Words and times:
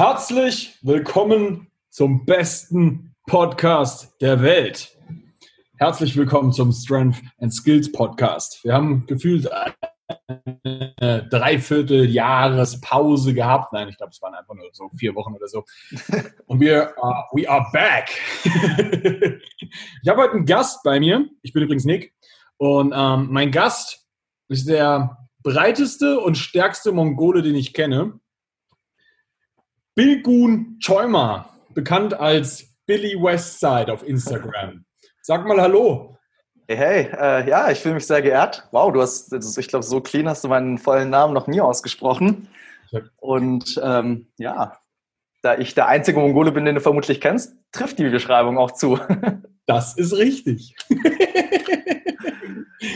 Herzlich 0.00 0.78
willkommen 0.80 1.68
zum 1.90 2.24
besten 2.24 3.14
Podcast 3.26 4.18
der 4.22 4.40
Welt. 4.40 4.96
Herzlich 5.76 6.16
willkommen 6.16 6.54
zum 6.54 6.72
Strength 6.72 7.20
and 7.36 7.52
Skills 7.52 7.92
Podcast. 7.92 8.64
Wir 8.64 8.72
haben 8.72 9.04
gefühlt 9.04 9.46
eine 9.52 11.28
Dreivierteljahrespause 11.28 13.34
gehabt. 13.34 13.74
Nein, 13.74 13.90
ich 13.90 13.98
glaube, 13.98 14.12
es 14.12 14.22
waren 14.22 14.32
einfach 14.32 14.54
nur 14.54 14.70
so 14.72 14.88
vier 14.96 15.14
Wochen 15.14 15.34
oder 15.34 15.48
so. 15.48 15.64
Und 16.46 16.60
wir, 16.60 16.94
uh, 16.96 17.24
we 17.32 17.46
are 17.46 17.66
back. 17.70 18.08
ich 20.02 20.08
habe 20.08 20.22
heute 20.22 20.32
einen 20.32 20.46
Gast 20.46 20.82
bei 20.82 20.98
mir. 20.98 21.28
Ich 21.42 21.52
bin 21.52 21.62
übrigens 21.62 21.84
Nick. 21.84 22.14
Und 22.56 22.94
ähm, 22.96 23.28
mein 23.30 23.50
Gast 23.50 24.08
ist 24.48 24.66
der 24.66 25.28
breiteste 25.42 26.20
und 26.20 26.38
stärkste 26.38 26.90
Mongole, 26.90 27.42
den 27.42 27.54
ich 27.54 27.74
kenne. 27.74 28.18
Bilgun 29.96 30.78
Choima, 30.78 31.50
bekannt 31.74 32.14
als 32.14 32.64
Billy 32.86 33.20
Westside 33.20 33.92
auf 33.92 34.06
Instagram. 34.06 34.84
Sag 35.20 35.44
mal 35.46 35.60
Hallo. 35.60 36.16
Hey, 36.68 36.76
hey, 36.76 37.08
äh, 37.18 37.48
ja, 37.48 37.70
ich 37.72 37.80
fühle 37.80 37.96
mich 37.96 38.06
sehr 38.06 38.22
geehrt. 38.22 38.68
Wow, 38.70 38.92
du 38.92 39.02
hast, 39.02 39.32
ich 39.32 39.68
glaube, 39.68 39.84
so 39.84 40.00
clean 40.00 40.28
hast 40.28 40.44
du 40.44 40.48
meinen 40.48 40.78
vollen 40.78 41.10
Namen 41.10 41.34
noch 41.34 41.48
nie 41.48 41.60
ausgesprochen. 41.60 42.48
Und 43.16 43.80
ähm, 43.82 44.28
ja, 44.38 44.78
da 45.42 45.58
ich 45.58 45.74
der 45.74 45.88
einzige 45.88 46.20
Mongole 46.20 46.52
bin, 46.52 46.64
den 46.64 46.76
du 46.76 46.80
vermutlich 46.80 47.20
kennst, 47.20 47.56
trifft 47.72 47.98
die 47.98 48.08
Beschreibung 48.08 48.58
auch 48.58 48.70
zu. 48.70 48.98
Das 49.66 49.96
ist 49.96 50.16
richtig. 50.16 50.74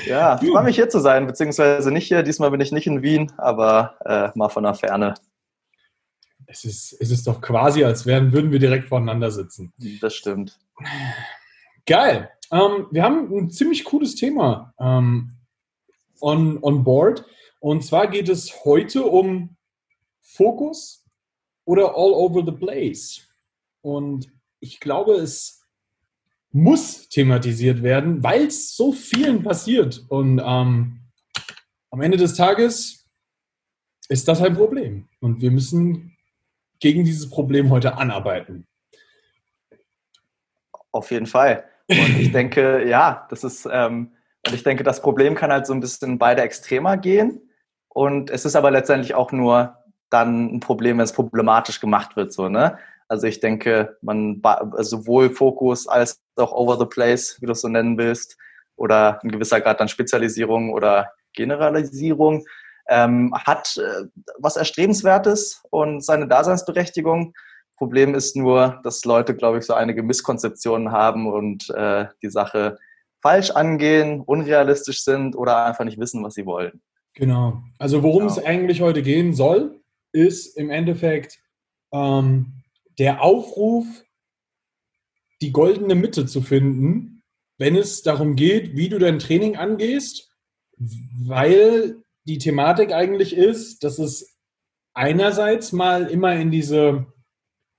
ja, 0.07 0.41
ich 0.43 0.51
freue 0.51 0.65
mich 0.65 0.75
hier 0.75 0.89
zu 0.89 0.99
sein, 0.99 1.25
beziehungsweise 1.25 1.93
nicht 1.93 2.09
hier. 2.09 2.25
Diesmal 2.25 2.51
bin 2.51 2.61
ich 2.61 2.73
nicht 2.73 2.89
in 2.89 3.03
Wien, 3.03 3.31
aber 3.37 3.97
äh, 4.05 4.37
mal 4.37 4.49
von 4.49 4.65
der 4.65 4.75
Ferne 4.75 5.15
es 6.47 6.65
ist, 6.65 6.97
es 7.01 7.11
ist 7.11 7.27
doch 7.27 7.41
quasi, 7.41 7.85
als 7.85 8.07
wären, 8.07 8.33
würden 8.33 8.51
wir 8.51 8.59
direkt 8.59 8.89
voneinander 8.89 9.31
sitzen. 9.31 9.73
Das 10.01 10.15
stimmt. 10.15 10.59
Geil. 11.87 12.31
Ähm, 12.51 12.87
wir 12.91 13.03
haben 13.03 13.33
ein 13.37 13.51
ziemlich 13.51 13.85
cooles 13.85 14.15
Thema 14.15 14.75
ähm, 14.79 15.37
on, 16.21 16.59
on 16.63 16.85
board. 16.85 17.25
Und 17.61 17.85
zwar 17.85 18.09
geht 18.09 18.29
es 18.29 18.65
heute 18.65 19.05
um 19.05 19.57
Fokus 20.21 21.05
oder 21.65 21.95
all 21.97 22.13
over 22.13 22.45
the 22.45 22.53
place. 22.53 23.27
Und 23.81 24.29
ich 24.61 24.81
glaube, 24.81 25.15
es 25.15 25.63
muss 26.53 27.09
thematisiert 27.09 27.83
werden, 27.83 28.23
weil 28.23 28.47
es 28.47 28.77
so 28.77 28.93
vielen 28.93 29.43
passiert. 29.43 30.05
Und 30.09 30.39
ähm, 30.39 31.01
am 31.91 32.01
Ende 32.01 32.17
des 32.17 32.35
Tages 32.35 33.09
ist 34.09 34.29
das 34.29 34.41
ein 34.41 34.55
Problem. 34.55 35.09
Und 35.21 35.41
wir 35.41 35.51
müssen 35.51 36.14
gegen 36.81 37.05
dieses 37.05 37.31
Problem 37.31 37.71
heute 37.71 37.97
anarbeiten? 37.97 38.67
Auf 40.93 41.11
jeden 41.11 41.27
Fall. 41.27 41.65
Und 41.89 42.21
ich 42.21 42.33
denke, 42.33 42.89
ja, 42.89 43.27
das 43.31 43.45
ist, 43.45 43.69
ähm, 43.71 44.13
und 44.47 44.55
ich 44.55 44.63
denke, 44.63 44.85
das 44.85 45.01
Problem 45.01 45.35
kann 45.35 45.53
halt 45.53 45.67
so 45.67 45.73
ein 45.73 45.81
bisschen 45.81 46.19
beide 46.19 46.43
Extremer 46.43 46.97
gehen. 46.97 47.41
Und 47.89 48.31
es 48.31 48.45
ist 48.45 48.57
aber 48.57 48.71
letztendlich 48.71 49.15
auch 49.15 49.33
nur 49.33 49.77
dann 50.11 50.55
ein 50.55 50.61
Problem, 50.61 50.99
wenn 50.99 51.05
es 51.05 51.13
problematisch 51.13 51.81
gemacht 51.81 52.17
wird, 52.17 52.33
so, 52.33 52.49
ne? 52.49 52.79
Also 53.09 53.27
ich 53.27 53.41
denke, 53.41 53.99
man 54.01 54.41
sowohl 54.79 55.31
Fokus 55.31 55.87
als 55.87 56.23
auch 56.37 56.53
over 56.53 56.79
the 56.79 56.87
place, 56.87 57.37
wie 57.41 57.47
du 57.47 57.53
es 57.53 57.61
so 57.61 57.69
nennen 57.69 57.99
willst, 57.99 58.37
oder 58.77 59.23
ein 59.23 59.31
gewisser 59.31 59.61
Grad 59.61 59.81
an 59.81 59.89
Spezialisierung 59.89 60.73
oder 60.73 61.13
Generalisierung, 61.35 62.45
ähm, 62.89 63.35
hat 63.35 63.77
äh, 63.77 64.07
was 64.39 64.57
Erstrebenswertes 64.57 65.63
und 65.71 66.05
seine 66.05 66.29
Daseinsberechtigung. 66.29 67.35
Problem 67.77 68.15
ist 68.15 68.37
nur, 68.37 68.81
dass 68.85 69.05
Leute, 69.05 69.35
glaube 69.35 69.59
ich, 69.59 69.65
so 69.65 69.75
einige 69.75 70.03
Misskonzeptionen 70.03 70.93
haben 70.93 71.27
und 71.33 71.71
äh, 71.71 72.07
die 72.23 72.31
Sache 72.31 72.79
falsch 73.21 73.51
angehen, 73.51 74.21
unrealistisch 74.21 75.03
sind 75.03 75.35
oder 75.35 75.65
einfach 75.65 75.85
nicht 75.85 75.99
wissen, 75.99 76.23
was 76.23 76.35
sie 76.35 76.47
wollen. 76.47 76.83
Genau. 77.15 77.63
Also 77.79 78.03
worum 78.03 78.27
genau. 78.27 78.33
es 78.33 78.45
eigentlich 78.45 78.81
heute 78.81 79.03
gehen 79.03 79.35
soll, 79.35 79.81
ist 80.13 80.57
im 80.57 80.71
Endeffekt 80.71 81.41
ähm, 81.93 82.63
der 82.99 83.23
Aufruf, 83.23 83.87
die 85.41 85.53
goldene 85.53 85.95
Mitte 85.95 86.27
zu 86.27 86.43
finden, 86.43 87.23
wenn 87.59 87.77
es 87.77 88.03
darum 88.03 88.37
geht, 88.37 88.77
wie 88.77 88.89
du 88.89 88.99
dein 88.99 89.19
Training 89.19 89.57
angehst, 89.57 90.31
weil 90.77 92.04
die 92.25 92.39
Thematik 92.39 92.93
eigentlich 92.93 93.37
ist, 93.37 93.85
dass 93.85 93.99
es 93.99 94.39
einerseits 94.95 95.73
mal 95.73 96.07
immer 96.07 96.35
in 96.35 96.51
diese 96.51 97.07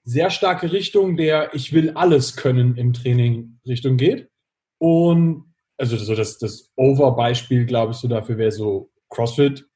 sehr 0.04 0.30
starke 0.30 0.72
Richtung 0.72 1.18
der 1.18 1.54
Ich 1.56 1.74
will 1.74 1.92
alles 1.92 2.36
können 2.36 2.78
im 2.78 2.94
Training 2.94 3.60
Richtung 3.66 3.98
geht. 3.98 4.30
Und 4.78 5.56
also 5.78 5.98
so 5.98 6.16
das, 6.16 6.38
das 6.38 6.72
Over-Beispiel, 6.76 7.66
glaube 7.66 7.92
ich, 7.92 7.98
so 7.98 8.08
dafür 8.08 8.38
wäre 8.38 8.52
so 8.52 8.92
CrossFit. 9.10 9.68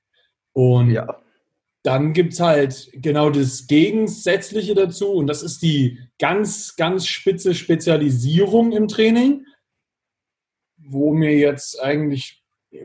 Und 0.54 0.92
ja. 0.92 1.20
dann 1.84 2.14
gibt 2.14 2.34
es 2.34 2.40
halt 2.40 2.90
genau 2.94 3.30
das 3.32 3.66
Gegensätzliche 3.66 4.76
dazu. 4.76 5.12
Und 5.14 5.28
das 5.28 5.42
ist 5.42 5.62
die 5.64 6.00
ganz, 6.20 6.76
ganz 6.76 7.08
spitze 7.08 7.56
Spezialisierung 7.56 8.72
im 8.72 8.88
Training, 8.88 9.46
wo 10.78 11.12
mir 11.12 11.36
jetzt 11.36 11.82
eigentlich 11.82 12.39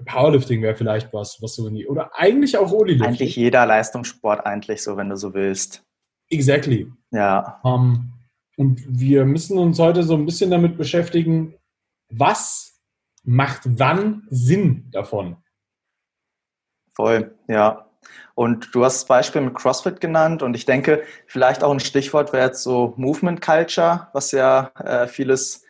Powerlifting 0.07 0.63
wäre 0.63 0.75
vielleicht 0.75 1.13
was, 1.13 1.39
was 1.41 1.55
so 1.55 1.69
in 1.69 1.75
die, 1.75 1.87
oder 1.87 2.11
eigentlich 2.15 2.57
auch 2.57 2.73
Olilifting. 2.73 3.07
Eigentlich 3.07 3.37
jeder 3.37 3.67
Leistungssport 3.67 4.47
eigentlich 4.47 4.83
so, 4.83 4.97
wenn 4.97 5.11
du 5.11 5.17
so 5.17 5.35
willst. 5.35 5.85
Exactly. 6.31 6.91
Ja. 7.11 7.61
Um, 7.63 7.73
ähm, 7.73 8.11
und 8.57 8.83
wir 8.87 9.25
müssen 9.25 9.59
uns 9.59 9.79
heute 9.79 10.03
so 10.05 10.15
ein 10.15 10.27
bisschen 10.27 10.51
damit 10.51 10.79
beschäftigen, 10.79 11.55
was 12.09 12.81
macht 13.25 13.63
wann 13.65 14.27
Sinn 14.31 14.89
davon? 14.93 15.37
Voll, 16.95 17.37
ja. 17.49 17.91
Und 18.35 18.75
du 18.75 18.85
hast 18.85 19.01
das 19.01 19.07
Beispiel 19.07 19.41
mit 19.41 19.55
CrossFit 19.55 20.01
genannt 20.01 20.43
und 20.43 20.55
ich 20.55 20.67
denke, 20.67 21.03
vielleicht 21.27 21.65
auch 21.65 21.73
ein 21.73 21.81
Stichwort 21.81 22.33
wäre 22.33 22.47
jetzt 22.47 22.63
so 22.63 22.95
Movement 22.97 23.41
Culture, 23.41 24.09
was 24.13 24.31
ja 24.33 24.71
äh, 24.79 25.09
vieles 25.09 25.65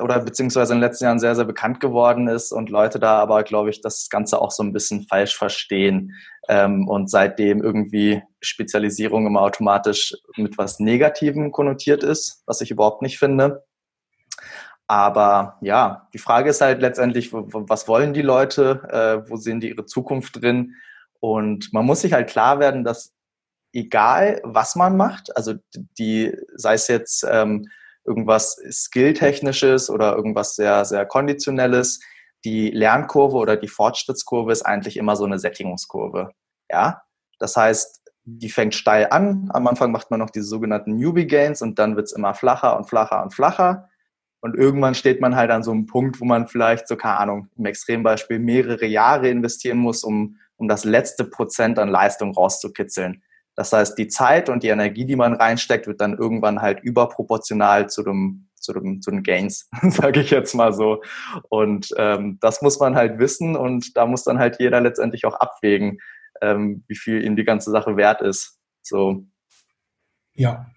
oder 0.00 0.20
beziehungsweise 0.20 0.72
in 0.72 0.78
den 0.78 0.88
letzten 0.88 1.04
Jahren 1.04 1.18
sehr, 1.18 1.34
sehr 1.34 1.44
bekannt 1.44 1.80
geworden 1.80 2.28
ist 2.28 2.52
und 2.52 2.70
Leute 2.70 2.98
da 2.98 3.18
aber, 3.18 3.42
glaube 3.42 3.70
ich, 3.70 3.80
das 3.80 4.08
Ganze 4.10 4.40
auch 4.40 4.50
so 4.50 4.62
ein 4.62 4.72
bisschen 4.72 5.06
falsch 5.08 5.36
verstehen 5.36 6.14
ähm, 6.48 6.88
und 6.88 7.10
seitdem 7.10 7.62
irgendwie 7.62 8.22
Spezialisierung 8.40 9.26
immer 9.26 9.42
automatisch 9.42 10.14
mit 10.36 10.58
was 10.58 10.80
Negativem 10.80 11.52
konnotiert 11.52 12.02
ist, 12.02 12.42
was 12.46 12.60
ich 12.60 12.70
überhaupt 12.70 13.02
nicht 13.02 13.18
finde. 13.18 13.64
Aber 14.86 15.58
ja, 15.60 16.08
die 16.14 16.18
Frage 16.18 16.50
ist 16.50 16.62
halt 16.62 16.80
letztendlich, 16.80 17.32
was 17.32 17.88
wollen 17.88 18.14
die 18.14 18.22
Leute, 18.22 18.82
äh, 18.90 19.30
wo 19.30 19.36
sehen 19.36 19.60
die 19.60 19.68
ihre 19.68 19.84
Zukunft 19.84 20.40
drin? 20.40 20.74
Und 21.20 21.72
man 21.72 21.84
muss 21.84 22.00
sich 22.00 22.14
halt 22.14 22.30
klar 22.30 22.58
werden, 22.58 22.84
dass 22.84 23.12
egal 23.74 24.40
was 24.44 24.76
man 24.76 24.96
macht, 24.96 25.36
also 25.36 25.54
die, 25.98 26.34
sei 26.56 26.74
es 26.74 26.88
jetzt 26.88 27.26
ähm, 27.30 27.68
irgendwas 28.08 28.56
Skilltechnisches 28.70 29.90
oder 29.90 30.16
irgendwas 30.16 30.56
sehr, 30.56 30.84
sehr 30.84 31.06
Konditionelles. 31.06 32.00
Die 32.44 32.70
Lernkurve 32.70 33.36
oder 33.36 33.56
die 33.56 33.68
Fortschrittskurve 33.68 34.52
ist 34.52 34.62
eigentlich 34.62 34.96
immer 34.96 35.14
so 35.14 35.24
eine 35.24 35.38
Sättigungskurve. 35.38 36.30
Ja, 36.70 37.02
das 37.38 37.56
heißt, 37.56 38.02
die 38.24 38.50
fängt 38.50 38.74
steil 38.74 39.08
an. 39.10 39.48
Am 39.52 39.66
Anfang 39.66 39.92
macht 39.92 40.10
man 40.10 40.20
noch 40.20 40.30
diese 40.30 40.46
sogenannten 40.46 40.96
Newbie 40.96 41.26
Gains 41.26 41.62
und 41.62 41.78
dann 41.78 41.96
wird 41.96 42.06
es 42.06 42.12
immer 42.12 42.34
flacher 42.34 42.76
und 42.76 42.88
flacher 42.88 43.22
und 43.22 43.32
flacher. 43.32 43.88
Und 44.40 44.54
irgendwann 44.54 44.94
steht 44.94 45.20
man 45.20 45.34
halt 45.34 45.50
an 45.50 45.62
so 45.62 45.72
einem 45.72 45.86
Punkt, 45.86 46.20
wo 46.20 46.24
man 46.24 46.46
vielleicht 46.46 46.86
so, 46.86 46.96
keine 46.96 47.18
Ahnung, 47.18 47.48
im 47.56 47.64
Extrembeispiel 47.64 48.38
mehrere 48.38 48.86
Jahre 48.86 49.28
investieren 49.28 49.78
muss, 49.78 50.04
um, 50.04 50.36
um 50.56 50.68
das 50.68 50.84
letzte 50.84 51.24
Prozent 51.24 51.78
an 51.78 51.88
Leistung 51.88 52.32
rauszukitzeln. 52.32 53.22
Das 53.58 53.72
heißt, 53.72 53.98
die 53.98 54.06
Zeit 54.06 54.48
und 54.48 54.62
die 54.62 54.68
Energie, 54.68 55.04
die 55.04 55.16
man 55.16 55.34
reinsteckt, 55.34 55.88
wird 55.88 56.00
dann 56.00 56.16
irgendwann 56.16 56.62
halt 56.62 56.78
überproportional 56.80 57.90
zu 57.90 58.04
dem 58.04 58.48
zu, 58.54 58.72
dem, 58.72 59.02
zu 59.02 59.10
den 59.10 59.24
Gains, 59.24 59.68
sage 59.82 60.20
ich 60.20 60.30
jetzt 60.30 60.54
mal 60.54 60.72
so. 60.72 61.02
Und 61.48 61.92
ähm, 61.96 62.38
das 62.40 62.62
muss 62.62 62.78
man 62.78 62.94
halt 62.94 63.18
wissen 63.18 63.56
und 63.56 63.96
da 63.96 64.06
muss 64.06 64.22
dann 64.22 64.38
halt 64.38 64.60
jeder 64.60 64.80
letztendlich 64.80 65.24
auch 65.24 65.34
abwägen, 65.34 65.98
ähm, 66.40 66.84
wie 66.86 66.94
viel 66.94 67.24
ihm 67.24 67.34
die 67.34 67.42
ganze 67.42 67.72
Sache 67.72 67.96
wert 67.96 68.22
ist. 68.22 68.60
So. 68.80 69.24
Ja, 70.34 70.70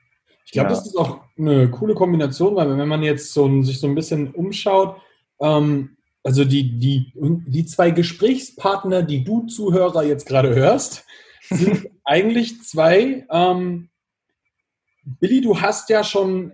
ich 0.47 0.51
glaube, 0.51 0.69
ja. 0.69 0.75
das 0.75 0.87
ist 0.87 0.97
auch 0.97 1.21
eine 1.37 1.69
coole 1.69 1.93
Kombination, 1.93 2.55
weil 2.55 2.75
wenn 2.75 2.87
man 2.87 3.03
jetzt 3.03 3.31
so, 3.31 3.61
sich 3.61 3.79
so 3.79 3.85
ein 3.85 3.95
bisschen 3.95 4.31
umschaut, 4.31 4.99
ähm, 5.39 5.97
also 6.23 6.45
die, 6.45 6.79
die, 6.79 7.13
die 7.15 7.65
zwei 7.67 7.91
Gesprächspartner, 7.91 9.03
die 9.03 9.23
du 9.23 9.45
Zuhörer 9.45 10.01
jetzt 10.01 10.25
gerade 10.25 10.55
hörst, 10.55 11.05
sind 11.49 11.89
eigentlich 12.03 12.61
zwei. 12.63 13.25
Ähm, 13.29 13.89
Billy, 15.03 15.41
du 15.41 15.59
hast 15.59 15.89
ja 15.89 16.03
schon, 16.03 16.53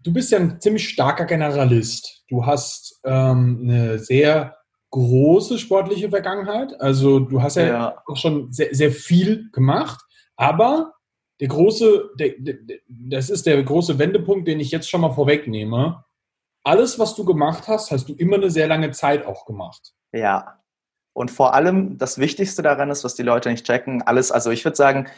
du 0.00 0.12
bist 0.12 0.30
ja 0.30 0.38
ein 0.38 0.60
ziemlich 0.60 0.88
starker 0.88 1.24
Generalist. 1.24 2.24
Du 2.28 2.46
hast 2.46 3.00
ähm, 3.04 3.60
eine 3.62 3.98
sehr 3.98 4.56
große 4.90 5.58
sportliche 5.58 6.10
Vergangenheit. 6.10 6.80
Also 6.80 7.18
du 7.20 7.42
hast 7.42 7.56
ja, 7.56 7.66
ja. 7.66 8.02
auch 8.06 8.16
schon 8.16 8.52
sehr, 8.52 8.74
sehr 8.74 8.90
viel 8.90 9.50
gemacht. 9.52 10.00
Aber 10.36 10.94
der 11.40 11.48
große, 11.48 12.10
der, 12.18 12.34
der, 12.38 12.56
das 12.88 13.30
ist 13.30 13.46
der 13.46 13.62
große 13.62 13.98
Wendepunkt, 13.98 14.48
den 14.48 14.60
ich 14.60 14.70
jetzt 14.70 14.88
schon 14.88 15.00
mal 15.00 15.12
vorwegnehme. 15.12 16.04
Alles, 16.64 16.98
was 16.98 17.14
du 17.14 17.24
gemacht 17.24 17.68
hast, 17.68 17.90
hast 17.90 18.08
du 18.08 18.14
immer 18.14 18.36
eine 18.36 18.50
sehr 18.50 18.66
lange 18.66 18.90
Zeit 18.90 19.26
auch 19.26 19.46
gemacht. 19.46 19.94
Ja. 20.12 20.58
Und 21.18 21.32
vor 21.32 21.52
allem 21.52 21.98
das 21.98 22.18
Wichtigste 22.18 22.62
daran 22.62 22.90
ist, 22.90 23.02
was 23.02 23.16
die 23.16 23.24
Leute 23.24 23.50
nicht 23.50 23.66
checken, 23.66 24.02
alles, 24.02 24.30
also 24.30 24.52
ich 24.52 24.64
würde 24.64 24.76
sagen, 24.76 25.08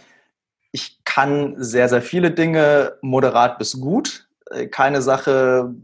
ich 0.73 1.05
kann 1.05 1.57
sehr, 1.59 1.91
sehr 1.91 2.01
viele 2.01 2.31
Dinge 2.31 2.95
moderat 3.03 3.59
bis 3.59 3.79
gut, 3.79 4.27
äh, 4.51 4.67
keine 4.67 5.03
Sache 5.03 5.75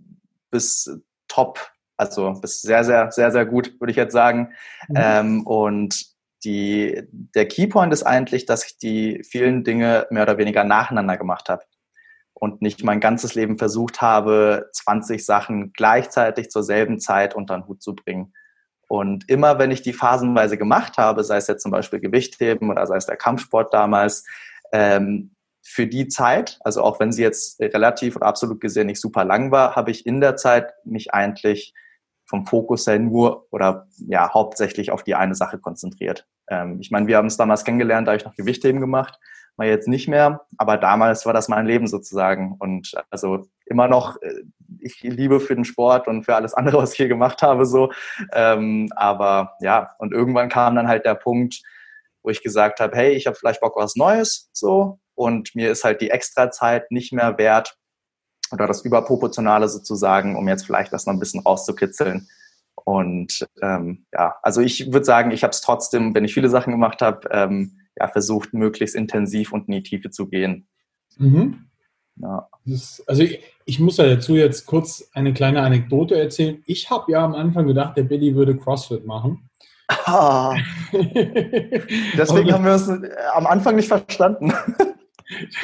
bis 0.51 1.03
top, 1.29 1.71
also 1.99 2.33
bis 2.41 2.63
sehr, 2.63 2.83
sehr, 2.83 3.13
sehr, 3.13 3.31
sehr 3.31 3.45
gut, 3.45 3.79
würde 3.79 3.91
ich 3.91 3.99
jetzt 3.99 4.15
sagen. 4.15 4.55
Mhm. 4.89 4.97
Ähm, 4.97 5.47
und 5.47 6.07
die, 6.45 7.03
der 7.11 7.47
Keypoint 7.47 7.93
ist 7.93 8.05
eigentlich, 8.05 8.47
dass 8.47 8.65
ich 8.65 8.79
die 8.79 9.23
vielen 9.23 9.65
Dinge 9.65 10.07
mehr 10.09 10.23
oder 10.23 10.39
weniger 10.39 10.65
nacheinander 10.65 11.19
gemacht 11.19 11.51
habe 11.51 11.65
und 12.33 12.63
nicht 12.63 12.83
mein 12.83 13.01
ganzes 13.01 13.35
Leben 13.35 13.59
versucht 13.59 14.01
habe, 14.01 14.71
20 14.73 15.27
Sachen 15.27 15.75
gleichzeitig 15.75 16.49
zur 16.49 16.63
selben 16.63 17.01
Zeit 17.01 17.35
unter 17.35 17.55
den 17.55 17.67
Hut 17.67 17.83
zu 17.83 17.95
bringen. 17.95 18.33
Und 18.89 19.29
immer 19.29 19.59
wenn 19.59 19.71
ich 19.71 19.83
die 19.83 19.93
phasenweise 19.93 20.57
gemacht 20.57 20.97
habe, 20.99 21.25
sei 21.25 21.39
es 21.39 21.49
jetzt 21.49 21.63
zum 21.63 21.73
Beispiel 21.73 22.01
Gewichtheben 22.01 22.71
oder 22.71 22.87
sei 22.87 22.97
es 22.97 23.07
der 23.07 23.17
Kampfsport 23.17 23.75
damals, 23.75 24.25
ähm, 24.73 25.33
für 25.69 25.89
die 25.89 26.07
Zeit, 26.07 26.61
also 26.63 26.83
auch 26.83 27.01
wenn 27.01 27.11
sie 27.11 27.23
jetzt 27.23 27.61
relativ 27.61 28.15
oder 28.15 28.27
absolut 28.27 28.61
gesehen 28.61 28.87
nicht 28.87 29.01
super 29.01 29.25
lang 29.25 29.51
war, 29.51 29.75
habe 29.75 29.91
ich 29.91 30.07
in 30.07 30.21
der 30.21 30.37
Zeit 30.37 30.73
mich 30.85 31.13
eigentlich 31.13 31.75
vom 32.25 32.47
Fokus 32.47 32.87
her 32.87 33.01
nur 33.01 33.47
oder 33.51 33.89
ja 34.07 34.33
hauptsächlich 34.33 34.93
auf 34.93 35.03
die 35.03 35.17
eine 35.17 35.35
Sache 35.35 35.59
konzentriert. 35.59 36.27
Ähm, 36.49 36.79
ich 36.81 36.93
meine, 36.93 37.09
wir 37.09 37.17
haben 37.17 37.27
es 37.27 37.37
damals 37.37 37.65
kennengelernt, 37.65 38.07
da 38.07 38.13
habe 38.13 38.19
ich 38.19 38.25
noch 38.25 38.37
Gewichtheben 38.37 38.81
gemacht, 38.81 39.19
mal 39.59 39.67
jetzt 39.67 39.89
nicht 39.89 40.09
mehr, 40.09 40.47
aber 40.59 40.77
damals 40.77 41.27
war 41.27 41.33
das 41.33 41.49
mein 41.49 41.67
Leben 41.67 41.87
sozusagen 41.87 42.57
und 42.59 42.93
also 43.11 43.47
immer 43.67 43.89
noch, 43.89 44.21
äh, 44.23 44.43
ich 44.81 45.03
liebe 45.03 45.41
für 45.41 45.55
den 45.55 45.65
Sport 45.65 46.09
und 46.09 46.25
für 46.25 46.35
alles 46.35 46.55
andere, 46.55 46.79
was 46.79 46.93
ich 46.93 46.99
hier 46.99 47.09
gemacht 47.09 47.43
habe, 47.43 47.67
so. 47.67 47.91
Ähm, 48.33 48.91
aber 48.97 49.55
ja, 49.61 49.95
und 49.99 50.13
irgendwann 50.13 50.49
kam 50.49 50.75
dann 50.75 50.89
halt 50.89 51.05
der 51.05 51.15
Punkt, 51.15 51.63
wo 52.23 52.31
ich 52.31 52.43
gesagt 52.43 52.81
habe, 52.81 52.97
hey, 52.97 53.13
ich 53.13 53.27
habe 53.27 53.37
vielleicht 53.37 53.61
Bock 53.61 53.77
auf 53.77 53.85
was 53.85 53.97
Neues, 53.97 54.51
so 54.53 54.99
und 55.15 55.55
mir 55.55 55.71
ist 55.71 55.85
halt 55.85 56.01
die 56.01 56.11
Extrazeit 56.11 56.91
nicht 56.93 57.13
mehr 57.13 57.39
wert 57.39 57.77
oder 58.53 58.67
das 58.67 58.83
Überproportionale 58.83 59.69
sozusagen, 59.69 60.37
um 60.37 60.47
jetzt 60.47 60.67
vielleicht 60.67 60.93
das 60.93 61.07
noch 61.07 61.15
ein 61.15 61.19
bisschen 61.19 61.41
rauszukitzeln. 61.41 62.29
Und 62.85 63.47
ähm, 63.63 64.07
ja, 64.13 64.37
also 64.43 64.61
ich 64.61 64.93
würde 64.93 65.05
sagen, 65.05 65.31
ich 65.33 65.43
habe 65.43 65.51
es 65.51 65.61
trotzdem, 65.61 66.15
wenn 66.15 66.25
ich 66.25 66.35
viele 66.35 66.51
Sachen 66.51 66.71
gemacht 66.71 67.03
habe, 67.03 67.29
ähm, 67.33 67.81
ja, 67.99 68.09
versucht, 68.09 68.53
möglichst 68.53 68.95
intensiv 68.95 69.53
und 69.53 69.69
in 69.69 69.75
die 69.75 69.83
Tiefe 69.83 70.11
zu 70.11 70.27
gehen. 70.29 70.69
Mhm. 71.19 71.67
Ja. 72.17 72.49
Das, 72.65 73.03
also 73.07 73.23
ich, 73.23 73.41
ich, 73.65 73.81
muss 73.81 73.97
ja 73.99 74.07
dazu 74.07 74.37
jetzt 74.37 74.67
kurz 74.67 75.09
eine 75.13 75.33
kleine 75.35 75.63
Anekdote 75.63 76.19
erzählen. 76.19 76.63
Ich 76.67 76.91
habe 76.91 77.13
ja 77.13 77.25
am 77.25 77.35
Anfang 77.35 77.67
gedacht, 77.67 77.97
der 77.97 78.05
Billy 78.05 78.35
würde 78.35 78.57
CrossFit 78.57 79.07
machen. 79.07 79.49
Ah. 79.89 80.57
Deswegen 80.93 82.53
haben 82.53 82.65
wir 82.65 82.73
es 82.73 82.89
äh, 82.89 83.11
am 83.35 83.47
Anfang 83.47 83.77
nicht 83.77 83.89
verstanden. 83.89 84.53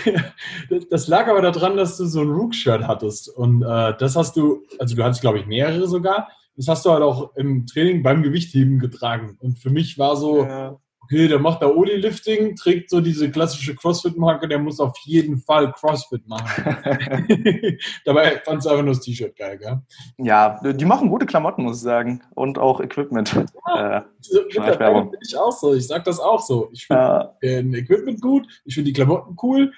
das 0.90 1.08
lag 1.08 1.26
aber 1.28 1.40
daran, 1.40 1.76
dass 1.76 1.96
du 1.96 2.06
so 2.06 2.20
ein 2.20 2.30
Rook-Shirt 2.30 2.86
hattest. 2.86 3.28
Und 3.28 3.62
äh, 3.62 3.94
das 3.98 4.14
hast 4.14 4.36
du, 4.36 4.62
also 4.78 4.94
du 4.94 5.02
hattest, 5.02 5.22
glaube 5.22 5.38
ich, 5.38 5.46
mehrere 5.46 5.88
sogar. 5.88 6.28
Das 6.56 6.68
hast 6.68 6.84
du 6.84 6.90
halt 6.90 7.02
auch 7.02 7.34
im 7.36 7.66
Training 7.66 8.02
beim 8.02 8.22
Gewichtheben 8.22 8.78
getragen. 8.78 9.36
Und 9.40 9.58
für 9.58 9.70
mich 9.70 9.98
war 9.98 10.16
so, 10.16 10.44
ja 10.44 10.78
okay, 11.12 11.28
der 11.28 11.38
macht 11.38 11.62
da 11.62 11.66
Oli-Lifting, 11.66 12.56
trägt 12.56 12.90
so 12.90 13.00
diese 13.00 13.30
klassische 13.30 13.74
CrossFit-Marke, 13.74 14.48
der 14.48 14.58
muss 14.58 14.80
auf 14.80 14.96
jeden 15.04 15.38
Fall 15.38 15.72
CrossFit 15.72 16.26
machen. 16.26 16.64
Dabei 18.04 18.40
fand 18.44 18.60
es 18.60 18.66
einfach 18.66 18.82
nur 18.82 18.94
das 18.94 19.00
T-Shirt 19.00 19.36
geil, 19.36 19.58
gell? 19.58 19.80
Ja, 20.18 20.60
die 20.72 20.84
machen 20.84 21.08
gute 21.08 21.26
Klamotten, 21.26 21.64
muss 21.64 21.76
ich 21.78 21.82
sagen. 21.82 22.22
Und 22.34 22.58
auch 22.58 22.80
Equipment. 22.80 23.34
Ja, 23.66 23.98
äh, 23.98 24.02
finde 24.22 25.18
ich 25.20 25.36
auch 25.36 25.52
so. 25.52 25.74
Ich 25.74 25.86
sag 25.86 26.04
das 26.04 26.18
auch 26.18 26.40
so. 26.40 26.70
Ich 26.72 26.86
finde 26.86 27.30
ja. 27.42 27.58
Equipment 27.58 28.20
gut, 28.20 28.46
ich 28.64 28.74
finde 28.74 28.88
die 28.88 28.94
Klamotten 28.94 29.36
cool. 29.42 29.72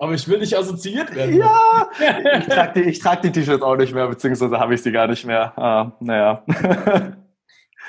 Aber 0.00 0.12
ich 0.12 0.28
will 0.28 0.38
nicht 0.38 0.56
assoziiert 0.56 1.12
werden. 1.14 1.38
Ja! 1.38 1.88
ich 2.38 2.46
trage 2.46 2.82
die, 2.82 2.92
trag 2.92 3.22
die 3.22 3.32
T-Shirts 3.32 3.62
auch 3.62 3.76
nicht 3.76 3.92
mehr, 3.92 4.06
beziehungsweise 4.06 4.60
habe 4.60 4.74
ich 4.74 4.82
sie 4.82 4.92
gar 4.92 5.08
nicht 5.08 5.24
mehr. 5.24 5.58
Ah, 5.58 5.92
naja. 5.98 6.44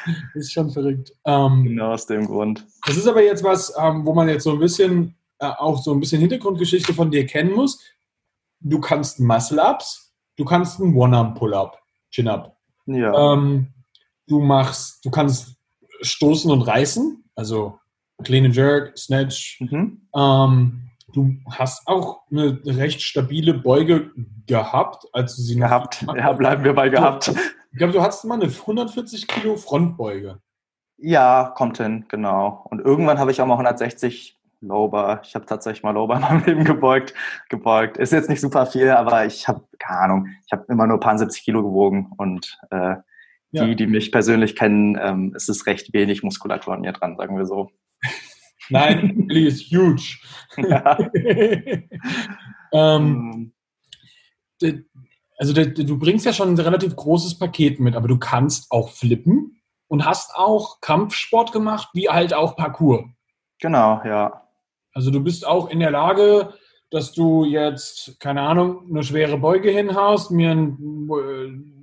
ist 0.34 0.51
schon 0.51 0.69
verrückt. 0.69 1.12
Ähm, 1.25 1.63
genau 1.63 1.94
aus 1.94 2.06
dem 2.06 2.25
Grund. 2.25 2.66
Das 2.86 2.98
ist 2.98 3.07
aber 3.07 3.24
jetzt 3.24 3.44
was, 3.44 3.74
ähm, 3.80 4.06
wo 4.06 4.13
man 4.13 4.30
jetzt 4.30 4.44
so 4.44 4.51
ein 4.51 4.60
bisschen 4.60 5.16
äh, 5.40 5.48
auch 5.57 5.81
so 5.81 5.94
ein 5.94 6.00
bisschen 6.00 6.22
Hintergrundgeschichte 6.22 6.94
von 6.94 7.12
dir 7.12 7.25
kennen 7.25 7.54
muss. 7.54 7.81
Du 8.60 8.80
kannst 8.80 9.19
Muscle-Ups, 9.19 10.13
du 10.36 10.46
kannst 10.46 10.81
einen 10.81 10.96
One-Arm-Pull-Up, 10.96 11.80
Chin-Up. 12.12 12.57
Ja. 12.86 13.34
Ähm, 13.34 13.74
du 14.28 14.40
machst, 14.42 15.04
du 15.06 15.10
kannst 15.10 15.56
stoßen 16.02 16.52
und 16.52 16.62
reißen, 16.62 17.24
also 17.36 17.80
Clean 18.24 18.45
and 18.45 18.56
Jerk, 18.56 18.98
Snatch. 18.98 19.62
Mhm. 19.62 20.02
Ähm, 20.16 20.90
du 21.13 21.36
hast 21.50 21.88
auch 21.88 22.22
eine 22.30 22.60
recht 22.66 23.02
stabile 23.02 23.54
Beuge 23.54 24.12
gehabt, 24.45 25.06
als 25.13 25.36
du 25.38 25.42
sie 25.42 25.56
gehabt. 25.56 26.06
Ja, 26.16 26.34
bleiben 26.34 26.63
wir 26.63 26.74
bei 26.74 26.90
gehabt. 26.90 27.31
Ich 27.71 27.77
glaube, 27.77 27.94
du 27.94 28.01
hast 28.01 28.24
mal 28.25 28.36
eine 28.36 28.51
140 28.51 29.27
Kilo 29.27 29.56
Frontbeuge. 29.56 30.39
Ja, 30.98 31.54
kommt 31.56 31.77
hin, 31.77 32.06
genau. 32.10 32.66
Und 32.69 32.81
irgendwann 32.81 33.19
habe 33.19 33.31
ich 33.31 33.42
auch 33.42 33.45
mal 33.45 33.54
160 33.54 34.38
Lowbar. 34.62 35.21
Ich 35.24 35.36
habe 35.36 35.45
tatsächlich 35.45 35.83
mal 35.83 35.92
Lowbar 35.92 36.18
in 36.18 36.24
meinem 36.24 36.44
Leben 36.45 36.63
gebeugt. 36.66 37.13
gebeugt. 37.50 37.98
Ist 37.98 38.12
jetzt 38.12 38.30
nicht 38.30 38.42
super 38.42 38.66
viel, 38.66 38.89
aber 38.89 39.25
ich 39.25 39.48
habe, 39.48 39.63
keine 39.77 40.00
Ahnung, 40.00 40.27
ich 40.45 40.51
habe 40.51 40.66
immer 40.68 40.86
nur 40.88 40.98
ein 40.98 41.01
paar 41.01 41.18
70 41.18 41.44
Kilo 41.44 41.63
gewogen 41.63 42.12
und 42.18 42.57
äh, 42.71 42.95
ja. 43.51 43.66
die, 43.66 43.75
die 43.75 43.88
mich 43.88 44.12
persönlich 44.12 44.56
kennen, 44.56 44.98
ähm, 45.01 45.33
es 45.36 45.48
ist 45.48 45.66
recht 45.66 45.94
wenig 45.94 46.24
Muskulatur 46.24 46.74
an 46.74 46.81
mir 46.81 46.92
dran, 46.92 47.16
sagen 47.18 47.38
wir 47.38 47.45
so. 47.45 47.71
Nein, 48.69 49.27
Billy 49.27 49.48
ist 49.48 49.71
huge. 49.71 50.18
Ja. 50.57 50.98
also 55.40 55.54
du 55.54 55.98
bringst 55.98 56.26
ja 56.26 56.34
schon 56.34 56.54
ein 56.54 56.60
relativ 56.60 56.98
großes 56.98 57.40
Paket 57.40 57.80
mit, 57.80 57.96
aber 57.96 58.10
du 58.10 58.20
kannst 58.20 58.70
auch 58.72 58.90
flippen 58.90 59.62
und 59.88 60.06
hast 60.06 60.36
auch 60.36 60.81
Kampfsport 60.81 61.54
gemacht, 61.54 61.88
wie 61.94 62.10
halt 62.10 62.34
auch 62.34 62.58
Parkour. 62.58 63.10
Genau, 63.60 64.02
ja. 64.04 64.44
Also 64.94 65.12
du 65.12 65.24
bist 65.24 65.48
auch 65.48 65.69
in 65.69 65.80
der 65.80 65.92
Lage, 65.92 66.54
dass 66.92 67.14
du 67.14 67.46
jetzt, 67.46 68.19
keine 68.19 68.42
Ahnung, 68.42 68.86
eine 68.90 69.02
schwere 69.02 69.38
Beuge 69.38 69.69
hinhaust, 69.69 70.30
mir 70.31 70.52
einen, 70.52 71.10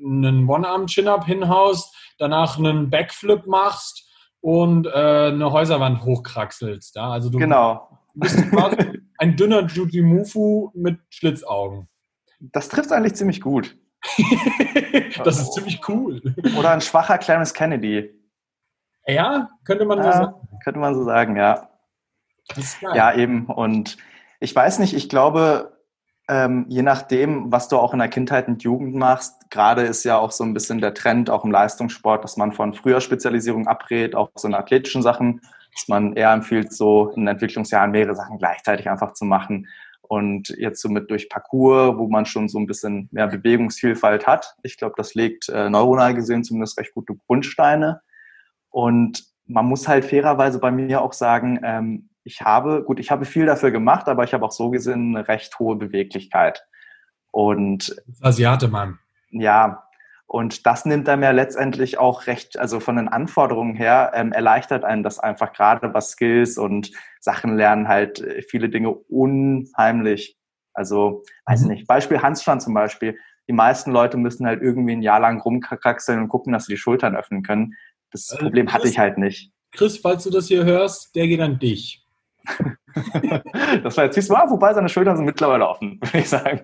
einen 0.05 0.47
One-Arm-Chin-Up 0.47 1.25
hinhaust, 1.25 1.95
danach 2.19 2.59
einen 2.59 2.91
Backflip 2.91 3.47
machst 3.47 4.07
und 4.41 4.87
äh, 4.87 4.91
eine 4.91 5.51
Häuserwand 5.51 6.05
hochkraxelst. 6.05 6.97
Ja? 6.97 7.11
Also 7.11 7.31
du 7.31 7.39
genau. 7.39 7.89
bist 8.13 8.51
quasi 8.51 9.01
ein 9.17 9.35
dünner 9.37 9.67
Jujimufu 9.67 10.73
mit 10.75 10.99
Schlitzaugen. 11.09 11.89
Das 12.38 12.69
trifft 12.69 12.93
eigentlich 12.93 13.14
ziemlich 13.14 13.40
gut. 13.40 13.76
das 15.25 15.40
ist 15.40 15.55
ziemlich 15.55 15.81
cool. 15.88 16.23
Oder 16.59 16.71
ein 16.71 16.81
schwacher 16.81 17.19
Clarence 17.19 17.55
Kennedy. 17.55 18.14
Ja, 19.07 19.50
könnte 19.64 19.85
man 19.85 20.02
so 20.02 20.11
sagen. 20.11 20.35
Könnte 20.64 20.81
man 20.81 20.95
so 20.95 21.05
sagen, 21.05 21.37
ja. 21.37 21.69
Ja, 22.95 23.14
eben. 23.14 23.47
Und 23.47 23.97
ich 24.40 24.55
weiß 24.55 24.78
nicht, 24.78 24.95
ich 24.95 25.09
glaube, 25.09 25.76
ähm, 26.28 26.66
je 26.69 26.83
nachdem, 26.83 27.52
was 27.52 27.69
du 27.69 27.78
auch 27.78 27.93
in 27.93 28.00
der 28.00 28.09
Kindheit 28.09 28.49
und 28.49 28.62
Jugend 28.62 28.95
machst, 28.95 29.50
gerade 29.50 29.83
ist 29.83 30.05
ja 30.05 30.19
auch 30.19 30.33
so 30.33 30.45
ein 30.45 30.55
bisschen 30.55 30.81
der 30.81 30.95
Trend, 30.95 31.31
auch 31.31 31.45
im 31.45 31.52
Leistungssport, 31.52 32.25
dass 32.25 32.37
man 32.37 32.52
von 32.52 32.75
früher 32.75 33.00
Spezialisierung 33.00 33.69
abrät, 33.69 34.14
auch 34.14 34.31
so 34.35 34.49
in 34.49 34.55
athletischen 34.55 35.02
Sachen, 35.02 35.40
dass 35.73 35.88
man 35.88 36.14
eher 36.14 36.33
empfiehlt, 36.33 36.73
so 36.73 37.11
in 37.11 37.28
Entwicklungsjahren 37.28 37.93
mehrere 37.93 38.16
Sachen 38.16 38.38
gleichzeitig 38.38 38.88
einfach 38.90 39.12
zu 39.12 39.25
machen. 39.25 39.69
Und 40.09 40.49
jetzt 40.51 40.81
so 40.81 40.89
mit 40.89 41.11
durch 41.11 41.29
Parcours, 41.29 41.97
wo 41.99 42.09
man 42.09 42.27
schon 42.27 42.49
so 42.49 42.59
ein 42.59 42.67
bisschen 42.67 43.09
mehr 43.11 43.27
Bewegungsvielfalt 43.27 44.27
hat. 44.27 44.55
Ich 44.63 44.77
glaube, 44.77 44.95
das 44.97 45.15
legt 45.15 45.49
äh, 45.49 45.69
neuronal 45.69 46.15
gesehen 46.15 46.45
zumindest 46.45 46.79
recht 46.79 46.95
gute 46.95 47.15
Grundsteine. 47.27 48.01
Und 48.71 49.25
man 49.47 49.67
muss 49.67 49.89
halt 49.89 50.05
fairerweise 50.05 50.59
bei 50.59 50.71
mir 50.71 51.03
auch 51.03 51.13
sagen, 51.13 51.61
ähm, 51.63 52.09
ich 52.25 52.43
habe, 52.43 52.83
gut, 52.83 52.99
ich 52.99 53.11
habe 53.11 53.25
viel 53.25 53.47
dafür 53.47 53.71
gemacht, 53.71 54.09
aber 54.09 54.25
ich 54.25 54.35
habe 54.35 54.45
auch 54.45 54.53
so 54.53 54.71
gesehen 54.71 55.17
eine 55.17 55.29
recht 55.29 55.59
hohe 55.59 55.77
Beweglichkeit. 55.77 56.67
Und 57.31 57.97
Asiate, 58.21 58.69
Mann. 58.69 58.99
Ja, 59.31 59.86
und 60.26 60.66
das 60.66 60.85
nimmt 60.85 61.09
einem 61.09 61.23
ja 61.23 61.30
letztendlich 61.30 61.99
auch 61.99 62.26
recht, 62.26 62.59
also 62.59 62.80
von 62.80 62.97
den 62.97 63.09
Anforderungen 63.09 63.76
her, 63.76 64.12
ähm, 64.14 64.33
erleichtert 64.33 64.85
einen 64.85 65.04
das 65.04 65.21
einfach 65.21 65.52
gerade, 65.52 65.95
was 65.95 66.11
Skills 66.11 66.59
und 66.59 66.90
Sachen 67.21 67.56
lernen 67.56 67.87
halt 67.87 68.21
äh, 68.21 68.42
viele 68.42 68.68
Dinge 68.68 68.90
unheimlich. 68.90 70.37
Also, 70.75 71.23
weiß 71.47 71.62
ich 71.62 71.66
mhm. 71.68 71.73
nicht. 71.75 71.87
Beispiel 71.87 72.23
Handstand 72.23 72.61
zum 72.61 72.75
Beispiel. 72.75 73.16
Die 73.49 73.52
meisten 73.52 73.92
Leute 73.92 74.16
müssen 74.16 74.47
halt 74.47 74.62
irgendwie 74.62 74.92
ein 74.92 75.02
Jahr 75.02 75.21
lang 75.21 75.40
rumkraxeln 75.40 76.21
und 76.21 76.28
gucken, 76.28 76.52
dass 76.52 76.66
sie 76.66 76.75
die 76.75 76.78
Schultern 76.78 77.14
öffnen 77.14 77.42
können. 77.45 77.75
Das 78.11 78.30
äh, 78.33 78.38
Problem 78.38 78.66
Chris, 78.66 78.75
hatte 78.75 78.88
ich 78.88 78.99
halt 78.99 79.18
nicht. 79.18 79.52
Chris, 79.71 79.99
falls 79.99 80.25
du 80.25 80.30
das 80.30 80.49
hier 80.49 80.64
hörst, 80.64 81.14
der 81.14 81.28
geht 81.28 81.40
an 81.40 81.61
dich. 81.61 82.04
das 83.83 83.97
war 83.97 84.05
jetzt 84.05 84.29
du, 84.29 84.35
ah, 84.35 84.49
wobei 84.49 84.73
seine 84.75 84.88
Schultern 84.88 85.17
sind 85.17 85.26
mittlerweile 85.26 85.69
offen, 85.69 86.00
würde 86.03 86.19
ich 86.19 86.29
sagen. 86.29 86.62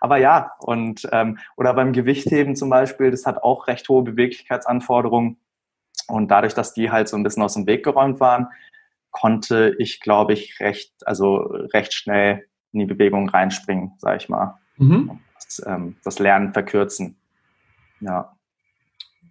Aber 0.00 0.18
ja, 0.18 0.52
und 0.60 1.08
ähm, 1.12 1.38
oder 1.56 1.74
beim 1.74 1.92
Gewichtheben 1.92 2.56
zum 2.56 2.70
Beispiel, 2.70 3.10
das 3.10 3.26
hat 3.26 3.42
auch 3.42 3.66
recht 3.66 3.88
hohe 3.88 4.02
Beweglichkeitsanforderungen. 4.02 5.38
Und 6.08 6.30
dadurch, 6.30 6.54
dass 6.54 6.74
die 6.74 6.90
halt 6.90 7.08
so 7.08 7.16
ein 7.16 7.22
bisschen 7.22 7.42
aus 7.42 7.54
dem 7.54 7.66
Weg 7.66 7.84
geräumt 7.84 8.20
waren, 8.20 8.48
konnte 9.10 9.74
ich, 9.78 10.00
glaube 10.00 10.32
ich, 10.32 10.60
recht, 10.60 10.92
also 11.06 11.36
recht 11.72 11.94
schnell 11.94 12.46
in 12.72 12.80
die 12.80 12.86
Bewegung 12.86 13.28
reinspringen, 13.28 13.92
sage 13.98 14.16
ich 14.18 14.28
mal. 14.28 14.58
Mhm. 14.76 15.20
Das, 15.34 15.62
ähm, 15.66 15.96
das 16.04 16.18
Lernen 16.18 16.52
verkürzen. 16.52 17.16
Ja. 18.00 18.34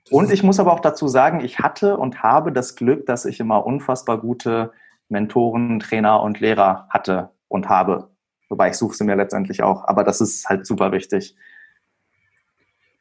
Und 0.10 0.32
ich 0.32 0.42
muss 0.44 0.60
aber 0.60 0.74
auch 0.74 0.80
dazu 0.80 1.08
sagen, 1.08 1.44
ich 1.44 1.60
hatte 1.60 1.98
und 1.98 2.24
habe 2.24 2.52
das 2.52 2.76
Glück, 2.76 3.06
dass 3.06 3.26
ich 3.26 3.40
immer 3.40 3.66
unfassbar 3.66 4.20
gute 4.20 4.72
Mentoren, 5.14 5.80
Trainer 5.80 6.22
und 6.22 6.42
Lehrer 6.42 6.88
hatte 6.90 7.30
und 7.48 7.70
habe. 7.70 8.10
Wobei 8.50 8.70
ich 8.70 8.76
suche 8.76 8.96
sie 8.96 9.06
mir 9.06 9.16
letztendlich 9.16 9.64
auch. 9.64 9.88
Aber 9.88 10.04
das 10.04 10.20
ist 10.20 10.50
halt 10.50 10.68
super 10.68 10.92
wichtig. 10.92 11.36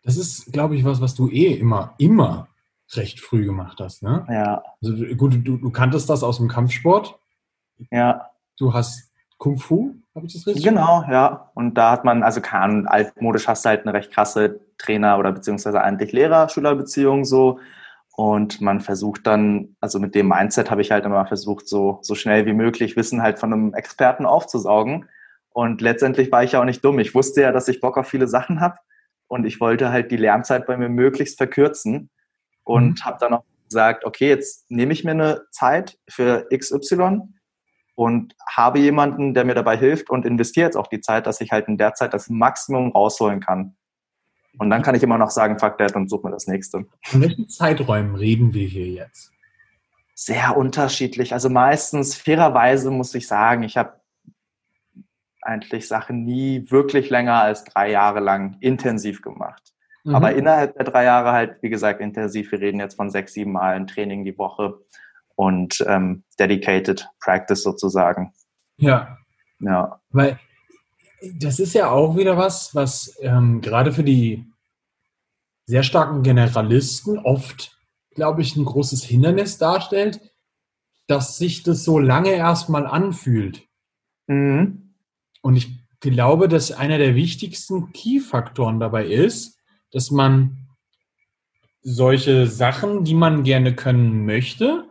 Das 0.04 0.16
ist, 0.16 0.52
glaube 0.52 0.76
ich, 0.76 0.84
was, 0.84 1.00
was 1.00 1.14
du 1.14 1.28
eh 1.28 1.52
immer, 1.54 1.94
immer 1.98 2.48
recht 2.94 3.20
früh 3.20 3.44
gemacht 3.44 3.78
hast, 3.80 4.02
ne? 4.02 4.26
Ja. 4.28 4.62
Also 4.82 4.94
gut, 5.16 5.40
du, 5.44 5.56
du 5.56 5.70
kanntest 5.70 6.08
das 6.08 6.22
aus 6.22 6.38
dem 6.38 6.48
Kampfsport. 6.48 7.18
Ja. 7.90 8.30
Du 8.58 8.72
hast 8.74 9.12
Kung 9.38 9.58
Fu, 9.58 9.96
habe 10.14 10.26
ich 10.26 10.34
das 10.34 10.46
richtig? 10.46 10.64
Genau, 10.64 11.04
ja. 11.10 11.50
Und 11.54 11.74
da 11.74 11.90
hat 11.90 12.04
man, 12.04 12.22
also 12.22 12.40
kann, 12.40 12.86
altmodisch 12.86 13.48
hast 13.48 13.64
du 13.64 13.70
halt 13.70 13.82
eine 13.82 13.94
recht 13.94 14.12
krasse 14.12 14.60
Trainer- 14.78 15.18
oder 15.18 15.32
beziehungsweise 15.32 15.82
eigentlich 15.82 16.12
Lehrer-Schüler-Beziehung 16.12 17.24
so. 17.24 17.58
Und 18.14 18.60
man 18.60 18.80
versucht 18.80 19.26
dann, 19.26 19.76
also 19.80 19.98
mit 19.98 20.14
dem 20.14 20.28
Mindset 20.28 20.70
habe 20.70 20.82
ich 20.82 20.90
halt 20.90 21.06
immer 21.06 21.26
versucht, 21.26 21.66
so, 21.66 21.98
so 22.02 22.14
schnell 22.14 22.44
wie 22.44 22.52
möglich 22.52 22.96
Wissen 22.96 23.22
halt 23.22 23.38
von 23.38 23.52
einem 23.52 23.74
Experten 23.74 24.26
aufzusaugen. 24.26 25.08
Und 25.50 25.80
letztendlich 25.80 26.30
war 26.30 26.44
ich 26.44 26.52
ja 26.52 26.60
auch 26.60 26.66
nicht 26.66 26.84
dumm. 26.84 26.98
Ich 26.98 27.14
wusste 27.14 27.42
ja, 27.42 27.52
dass 27.52 27.68
ich 27.68 27.80
Bock 27.80 27.96
auf 27.96 28.08
viele 28.08 28.28
Sachen 28.28 28.60
habe. 28.60 28.76
Und 29.28 29.46
ich 29.46 29.60
wollte 29.60 29.90
halt 29.90 30.10
die 30.10 30.16
Lernzeit 30.16 30.66
bei 30.66 30.76
mir 30.76 30.90
möglichst 30.90 31.38
verkürzen. 31.38 32.10
Und 32.64 33.00
mhm. 33.00 33.04
habe 33.04 33.16
dann 33.18 33.34
auch 33.34 33.44
gesagt, 33.68 34.04
okay, 34.04 34.28
jetzt 34.28 34.70
nehme 34.70 34.92
ich 34.92 35.04
mir 35.04 35.12
eine 35.12 35.42
Zeit 35.50 35.98
für 36.08 36.46
XY 36.54 37.22
und 37.94 38.34
habe 38.46 38.78
jemanden, 38.78 39.34
der 39.34 39.44
mir 39.44 39.54
dabei 39.54 39.76
hilft 39.76 40.10
und 40.10 40.26
investiere 40.26 40.66
jetzt 40.66 40.76
auch 40.76 40.86
die 40.86 41.00
Zeit, 41.00 41.26
dass 41.26 41.40
ich 41.40 41.52
halt 41.52 41.68
in 41.68 41.78
der 41.78 41.94
Zeit 41.94 42.14
das 42.14 42.28
Maximum 42.28 42.92
rausholen 42.92 43.40
kann. 43.40 43.76
Und 44.58 44.70
dann 44.70 44.82
kann 44.82 44.94
ich 44.94 45.02
immer 45.02 45.18
noch 45.18 45.30
sagen, 45.30 45.58
fuck 45.58 45.78
that 45.78 45.96
und 45.96 46.08
such 46.08 46.22
mir 46.22 46.30
das 46.30 46.46
nächste. 46.46 46.84
In 47.12 47.22
welchen 47.22 47.48
Zeiträumen 47.48 48.14
reden 48.14 48.52
wir 48.52 48.66
hier 48.66 48.86
jetzt? 48.86 49.32
Sehr 50.14 50.56
unterschiedlich. 50.56 51.32
Also 51.32 51.48
meistens, 51.48 52.14
fairerweise 52.14 52.90
muss 52.90 53.14
ich 53.14 53.26
sagen, 53.26 53.62
ich 53.62 53.76
habe 53.76 54.00
eigentlich 55.40 55.88
Sachen 55.88 56.24
nie 56.24 56.70
wirklich 56.70 57.10
länger 57.10 57.42
als 57.42 57.64
drei 57.64 57.90
Jahre 57.90 58.20
lang 58.20 58.56
intensiv 58.60 59.22
gemacht. 59.22 59.72
Mhm. 60.04 60.14
Aber 60.14 60.32
innerhalb 60.32 60.74
der 60.74 60.84
drei 60.84 61.04
Jahre 61.04 61.32
halt, 61.32 61.62
wie 61.62 61.70
gesagt, 61.70 62.00
intensiv. 62.00 62.52
Wir 62.52 62.60
reden 62.60 62.78
jetzt 62.78 62.94
von 62.94 63.10
sechs, 63.10 63.32
sieben 63.32 63.52
Mal 63.52 63.74
ein 63.74 63.86
Training 63.86 64.24
die 64.24 64.36
Woche 64.38 64.78
und 65.34 65.84
ähm, 65.88 66.24
dedicated 66.38 67.08
Practice 67.20 67.62
sozusagen. 67.62 68.32
Ja. 68.76 69.16
Ja. 69.60 70.00
Weil 70.10 70.38
das 71.34 71.58
ist 71.58 71.74
ja 71.74 71.90
auch 71.90 72.16
wieder 72.16 72.36
was, 72.36 72.74
was 72.74 73.16
ähm, 73.20 73.60
gerade 73.60 73.92
für 73.92 74.04
die 74.04 74.46
sehr 75.66 75.82
starken 75.82 76.22
Generalisten 76.22 77.18
oft, 77.18 77.78
glaube 78.14 78.42
ich, 78.42 78.56
ein 78.56 78.64
großes 78.64 79.04
Hindernis 79.04 79.58
darstellt, 79.58 80.20
dass 81.06 81.38
sich 81.38 81.62
das 81.62 81.84
so 81.84 81.98
lange 81.98 82.32
erstmal 82.32 82.86
anfühlt. 82.86 83.62
Mhm. 84.26 84.94
Und 85.40 85.56
ich 85.56 85.70
glaube, 86.00 86.48
dass 86.48 86.72
einer 86.72 86.98
der 86.98 87.14
wichtigsten 87.14 87.92
Key-Faktoren 87.92 88.80
dabei 88.80 89.06
ist, 89.06 89.58
dass 89.92 90.10
man 90.10 90.68
solche 91.82 92.46
Sachen, 92.46 93.04
die 93.04 93.14
man 93.14 93.42
gerne 93.42 93.74
können 93.74 94.24
möchte, 94.24 94.88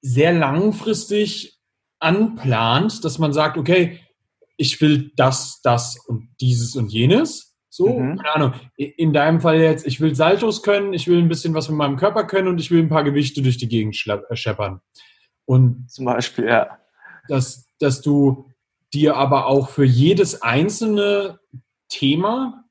sehr 0.00 0.32
langfristig 0.32 1.58
anplant, 1.98 3.04
dass 3.04 3.18
man 3.18 3.32
sagt, 3.32 3.56
okay, 3.56 4.00
ich 4.58 4.80
will 4.82 5.12
das, 5.16 5.60
das 5.62 5.96
und 6.06 6.28
dieses 6.40 6.76
und 6.76 6.88
jenes. 6.88 7.56
So, 7.70 7.88
mhm. 7.88 8.18
keine 8.18 8.34
Ahnung. 8.34 8.52
In 8.76 9.12
deinem 9.12 9.40
Fall 9.40 9.60
jetzt, 9.60 9.86
ich 9.86 10.00
will 10.00 10.14
Saltos 10.14 10.62
können, 10.62 10.92
ich 10.92 11.06
will 11.06 11.18
ein 11.18 11.28
bisschen 11.28 11.54
was 11.54 11.68
mit 11.68 11.78
meinem 11.78 11.96
Körper 11.96 12.24
können 12.24 12.48
und 12.48 12.60
ich 12.60 12.70
will 12.70 12.80
ein 12.80 12.88
paar 12.88 13.04
Gewichte 13.04 13.40
durch 13.40 13.56
die 13.56 13.68
Gegend 13.68 13.96
äh, 14.06 14.36
scheppern. 14.36 14.80
Und 15.46 15.90
zum 15.90 16.04
Beispiel, 16.04 16.46
ja. 16.46 16.78
Dass, 17.28 17.68
dass 17.78 18.02
du 18.02 18.50
dir 18.92 19.16
aber 19.16 19.46
auch 19.46 19.68
für 19.68 19.84
jedes 19.84 20.42
einzelne 20.42 21.38
Thema 21.88 22.64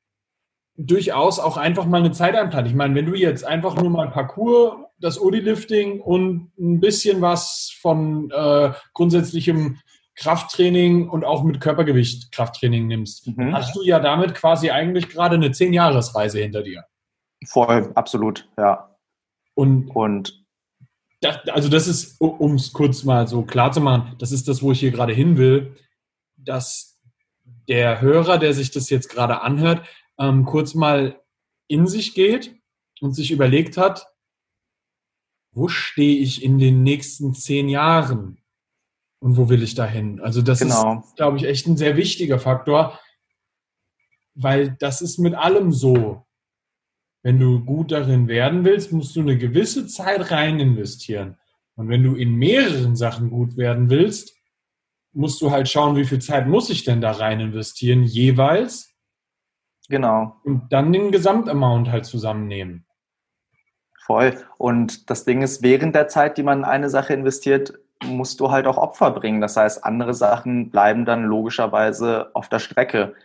durchaus 0.75 1.39
auch 1.39 1.57
einfach 1.57 1.85
mal 1.85 1.99
eine 1.99 2.11
Zeit 2.11 2.35
einplanst. 2.35 2.69
Ich 2.69 2.75
meine, 2.75 2.93
wenn 2.95 3.05
du 3.05 3.15
jetzt 3.15 3.45
einfach 3.45 3.75
nur 3.75 3.89
mal 3.89 4.09
Parcours, 4.09 4.75
das 4.99 5.21
Odi-Lifting 5.21 6.01
und 6.01 6.51
ein 6.59 6.79
bisschen 6.79 7.21
was 7.21 7.75
von 7.81 8.31
äh, 8.31 8.71
grundsätzlichem 8.93 9.79
Krafttraining 10.17 11.07
und 11.09 11.23
auch 11.23 11.43
mit 11.43 11.61
Körpergewicht 11.61 12.31
Krafttraining 12.31 12.87
nimmst, 12.87 13.27
mhm. 13.27 13.53
hast 13.53 13.75
du 13.75 13.83
ja 13.83 13.99
damit 13.99 14.33
quasi 14.33 14.71
eigentlich 14.71 15.09
gerade 15.09 15.35
eine 15.35 15.51
Zehn-Jahres-Reise 15.51 16.39
hinter 16.39 16.63
dir. 16.63 16.85
Voll, 17.45 17.91
absolut, 17.93 18.49
ja. 18.57 18.95
Und, 19.53 19.89
und 19.89 20.43
das, 21.21 21.37
also 21.49 21.69
das 21.69 21.87
ist, 21.87 22.19
um 22.19 22.55
es 22.55 22.73
kurz 22.73 23.03
mal 23.03 23.27
so 23.27 23.43
klar 23.43 23.71
zu 23.71 23.79
machen, 23.79 24.15
das 24.19 24.31
ist 24.31 24.47
das, 24.47 24.61
wo 24.61 24.71
ich 24.71 24.79
hier 24.79 24.91
gerade 24.91 25.13
hin 25.13 25.37
will, 25.37 25.75
dass 26.35 26.99
der 27.67 28.01
Hörer, 28.01 28.37
der 28.37 28.53
sich 28.53 28.71
das 28.71 28.89
jetzt 28.89 29.09
gerade 29.09 29.41
anhört, 29.41 29.87
ähm, 30.19 30.45
kurz 30.45 30.73
mal 30.73 31.21
in 31.67 31.87
sich 31.87 32.13
geht 32.13 32.55
und 33.01 33.13
sich 33.13 33.31
überlegt 33.31 33.77
hat, 33.77 34.07
wo 35.51 35.67
stehe 35.67 36.19
ich 36.19 36.43
in 36.43 36.59
den 36.59 36.83
nächsten 36.83 37.33
zehn 37.33 37.69
Jahren? 37.69 38.37
Und 39.19 39.37
wo 39.37 39.49
will 39.49 39.63
ich 39.63 39.75
dahin? 39.75 40.19
Also 40.21 40.41
das 40.41 40.59
genau. 40.59 40.99
ist, 40.99 41.15
glaube 41.15 41.37
ich, 41.37 41.45
echt 41.45 41.67
ein 41.67 41.77
sehr 41.77 41.97
wichtiger 41.97 42.39
Faktor, 42.39 42.99
weil 44.35 44.75
das 44.79 45.01
ist 45.01 45.17
mit 45.17 45.33
allem 45.33 45.71
so. 45.71 46.25
Wenn 47.23 47.39
du 47.39 47.65
gut 47.65 47.91
darin 47.91 48.27
werden 48.27 48.63
willst, 48.63 48.91
musst 48.93 49.15
du 49.15 49.21
eine 49.21 49.37
gewisse 49.37 49.87
Zeit 49.87 50.31
rein 50.31 50.59
investieren. 50.59 51.37
Und 51.75 51.89
wenn 51.89 52.03
du 52.03 52.15
in 52.15 52.35
mehreren 52.35 52.95
Sachen 52.95 53.29
gut 53.29 53.57
werden 53.57 53.89
willst, 53.89 54.35
musst 55.13 55.41
du 55.41 55.51
halt 55.51 55.67
schauen, 55.67 55.95
wie 55.95 56.05
viel 56.05 56.19
Zeit 56.19 56.47
muss 56.47 56.69
ich 56.69 56.83
denn 56.83 57.01
da 57.01 57.11
rein 57.11 57.39
investieren, 57.39 58.03
jeweils. 58.03 58.93
Genau. 59.89 60.35
Und 60.43 60.71
dann 60.71 60.93
den 60.93 61.11
Gesamtamount 61.11 61.89
halt 61.89 62.05
zusammennehmen. 62.05 62.85
Voll. 64.05 64.37
Und 64.57 65.09
das 65.09 65.25
Ding 65.25 65.41
ist, 65.41 65.63
während 65.63 65.95
der 65.95 66.07
Zeit, 66.07 66.37
die 66.37 66.43
man 66.43 66.59
in 66.59 66.65
eine 66.65 66.89
Sache 66.89 67.13
investiert, 67.13 67.77
musst 68.03 68.39
du 68.39 68.51
halt 68.51 68.67
auch 68.67 68.77
Opfer 68.77 69.11
bringen. 69.11 69.41
Das 69.41 69.57
heißt, 69.57 69.83
andere 69.83 70.13
Sachen 70.13 70.69
bleiben 70.69 71.05
dann 71.05 71.23
logischerweise 71.23 72.31
auf 72.33 72.49
der 72.49 72.59
Strecke. 72.59 73.15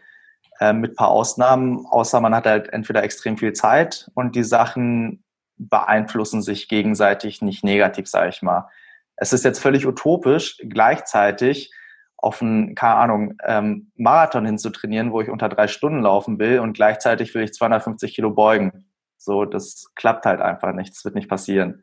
Äh, 0.61 0.73
mit 0.73 0.97
paar 0.97 1.09
Ausnahmen, 1.09 1.87
außer 1.87 2.21
man 2.21 2.35
hat 2.35 2.47
halt 2.47 2.73
entweder 2.73 3.03
extrem 3.03 3.37
viel 3.37 3.53
Zeit 3.53 4.11
und 4.15 4.37
die 4.37 4.45
Sachen 4.45 5.25
beeinflussen 5.57 6.43
sich 6.43 6.69
gegenseitig 6.69 7.43
nicht 7.43 7.65
negativ, 7.65 8.07
sage 8.09 8.29
ich 8.29 8.43
mal. 8.43 8.69
Es 9.17 9.33
ist 9.33 9.45
jetzt 9.45 9.61
völlig 9.61 9.87
utopisch, 9.87 10.59
gleichzeitig 10.69 11.73
auf 12.17 12.43
einen, 12.43 12.75
keine 12.75 12.95
Ahnung, 12.95 13.35
ähm, 13.45 13.91
Marathon 13.97 14.47
hinzutrainieren, 14.47 15.13
wo 15.13 15.21
ich 15.21 15.31
unter 15.31 15.49
drei 15.49 15.67
Stunden 15.69 16.03
laufen 16.03 16.39
will 16.39 16.61
und 16.61 16.75
gleichzeitig 16.75 17.35
will 17.35 17.43
ich 17.43 17.53
250 17.53 18.15
Kilo 18.15 18.31
beugen. 18.31 18.87
So, 19.17 19.45
das 19.45 19.93
klappt 19.95 20.27
halt 20.27 20.41
einfach 20.41 20.73
nicht. 20.73 20.95
Das 20.95 21.05
wird 21.05 21.15
nicht 21.15 21.29
passieren 21.29 21.83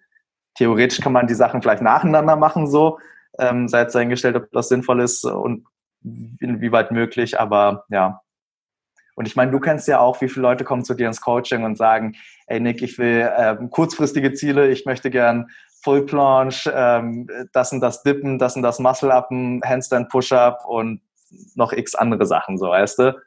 theoretisch 0.60 1.00
kann 1.00 1.13
man 1.13 1.25
die 1.25 1.36
Sachen 1.36 1.62
vielleicht 1.62 1.82
nacheinander 1.82 2.36
machen, 2.36 2.68
so, 2.68 3.00
ähm, 3.39 3.70
sei 3.70 3.82
jetzt 3.82 3.96
dahingestellt, 3.96 4.36
ob 4.36 4.51
das 4.51 4.68
sinnvoll 4.68 5.01
ist 5.01 5.24
und 5.24 5.66
inwieweit 6.39 6.92
möglich, 6.92 7.39
aber 7.39 7.86
ja. 7.89 8.22
Und 9.16 9.25
ich 9.25 9.36
meine, 9.36 9.51
du 9.51 9.60
kennst 9.60 9.88
ja 9.88 10.00
auch, 10.00 10.20
wie 10.22 10.28
viele 10.28 10.44
Leute 10.44 10.66
kommen 10.66 10.84
zu 10.84 10.94
dir 10.94 11.08
ins 11.08 11.22
Coaching 11.22 11.63
und 11.63 11.78
sagen, 11.78 12.16
ey 12.48 12.60
Nick, 12.60 12.82
ich 12.82 12.98
will 12.98 13.30
ähm, 13.38 13.70
kurzfristige 13.70 14.34
Ziele, 14.34 14.70
ich 14.70 14.86
möchte 14.86 15.10
gern 15.10 15.48
Full 15.82 16.06
Planche, 16.06 16.74
ähm, 16.75 17.30
das 17.54 17.72
und 17.72 17.80
das 17.80 18.04
Dippen, 18.04 18.38
das 18.38 18.58
und 18.58 18.62
das 18.62 18.80
Muscle-Uppen, 18.80 19.62
Handstand 19.66 20.10
Push-Up 20.10 20.66
und 20.66 21.01
noch 21.56 21.72
x 21.72 21.96
andere 21.96 22.25
Sachen, 22.25 22.58
so 22.58 22.68
weißt 22.68 23.00
du? 23.00 23.22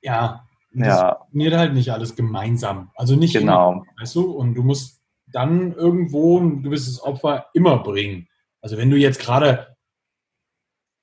Ja, 0.00 0.46
das 0.72 0.88
ja. 0.88 1.14
funktioniert 1.16 1.54
halt 1.54 1.74
nicht 1.74 1.90
alles 1.90 2.16
gemeinsam. 2.16 2.90
Also 2.94 3.14
nicht 3.14 3.34
genau. 3.34 3.72
Immer, 3.72 3.84
weißt 4.00 4.14
du? 4.14 4.30
Und 4.32 4.54
du 4.54 4.62
musst 4.62 5.03
dann 5.34 5.72
irgendwo 5.72 6.38
ein 6.38 6.62
gewisses 6.62 7.02
Opfer 7.02 7.46
immer 7.54 7.82
bringen. 7.82 8.28
Also 8.60 8.76
wenn 8.76 8.90
du 8.90 8.96
jetzt 8.96 9.18
gerade 9.18 9.76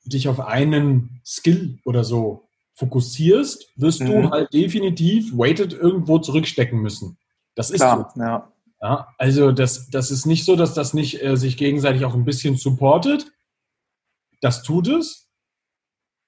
dich 0.05 0.27
auf 0.29 0.39
einen 0.39 1.21
Skill 1.25 1.79
oder 1.85 2.03
so 2.03 2.47
fokussierst, 2.73 3.71
wirst 3.75 4.01
mhm. 4.01 4.07
du 4.07 4.29
halt 4.31 4.53
definitiv 4.53 5.37
weighted 5.37 5.73
irgendwo 5.73 6.17
zurückstecken 6.17 6.79
müssen. 6.79 7.17
Das 7.55 7.69
ist 7.69 7.81
Klar, 7.81 8.11
so. 8.15 8.21
Ja. 8.21 8.51
ja. 8.81 9.07
also 9.17 9.51
das, 9.51 9.89
das 9.89 10.09
ist 10.09 10.25
nicht 10.25 10.45
so, 10.45 10.55
dass 10.55 10.73
das 10.73 10.93
nicht 10.93 11.21
äh, 11.21 11.35
sich 11.35 11.57
gegenseitig 11.57 12.05
auch 12.05 12.13
ein 12.13 12.25
bisschen 12.25 12.55
supportet. 12.55 13.31
das 14.39 14.63
tut 14.63 14.87
es. 14.87 15.27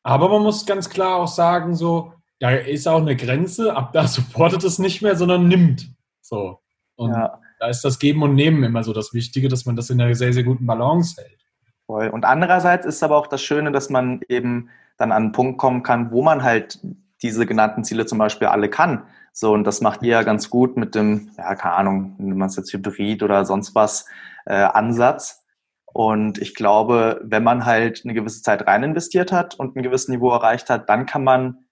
Aber 0.03 0.27
man 0.27 0.43
muss 0.43 0.65
ganz 0.65 0.89
klar 0.89 1.15
auch 1.15 1.27
sagen, 1.27 1.75
so, 1.75 2.13
da 2.39 2.51
ist 2.51 2.87
auch 2.87 2.99
eine 2.99 3.15
Grenze, 3.15 3.75
ab 3.75 3.93
da 3.93 4.07
supportet 4.09 4.63
es 4.65 4.77
nicht 4.77 5.01
mehr, 5.01 5.15
sondern 5.15 5.47
nimmt. 5.47 5.89
So. 6.21 6.59
Und 6.95 7.11
ja. 7.11 7.39
Da 7.63 7.69
ist 7.69 7.85
das 7.85 7.97
Geben 7.97 8.21
und 8.23 8.35
Nehmen 8.35 8.61
immer 8.65 8.83
so 8.83 8.91
das 8.91 9.13
Wichtige, 9.13 9.47
dass 9.47 9.65
man 9.65 9.77
das 9.77 9.89
in 9.89 10.01
einer 10.01 10.13
sehr, 10.15 10.33
sehr 10.33 10.43
guten 10.43 10.65
Balance 10.65 11.15
hält. 11.21 11.39
Voll. 11.85 12.09
Und 12.09 12.25
andererseits 12.25 12.85
ist 12.85 13.01
aber 13.03 13.15
auch 13.15 13.27
das 13.27 13.41
Schöne, 13.41 13.71
dass 13.71 13.89
man 13.89 14.19
eben 14.27 14.69
dann 14.97 15.13
an 15.13 15.23
einen 15.23 15.31
Punkt 15.31 15.59
kommen 15.59 15.81
kann, 15.81 16.11
wo 16.11 16.21
man 16.21 16.43
halt 16.43 16.79
diese 17.21 17.45
genannten 17.45 17.85
Ziele 17.85 18.05
zum 18.05 18.17
Beispiel 18.17 18.49
alle 18.49 18.69
kann. 18.69 19.03
So, 19.31 19.53
und 19.53 19.63
das 19.63 19.79
macht 19.79 20.03
ihr 20.03 20.09
ja 20.09 20.23
ganz 20.23 20.49
gut 20.49 20.75
mit 20.75 20.93
dem, 20.93 21.31
ja, 21.37 21.55
keine 21.55 21.75
Ahnung, 21.75 22.15
wenn 22.17 22.37
man 22.37 22.49
es 22.49 22.57
jetzt 22.57 22.73
Hybrid 22.73 23.23
oder 23.23 23.45
sonst 23.45 23.75
was, 23.75 24.07
äh, 24.45 24.55
Ansatz. 24.55 25.45
Und 25.85 26.39
ich 26.39 26.55
glaube, 26.55 27.21
wenn 27.23 27.45
man 27.45 27.65
halt 27.65 28.01
eine 28.03 28.13
gewisse 28.13 28.41
Zeit 28.41 28.67
rein 28.67 28.83
investiert 28.83 29.31
hat 29.31 29.55
und 29.55 29.77
ein 29.77 29.83
gewisses 29.83 30.09
Niveau 30.09 30.31
erreicht 30.31 30.69
hat, 30.69 30.89
dann 30.89 31.05
kann 31.05 31.23
man 31.23 31.62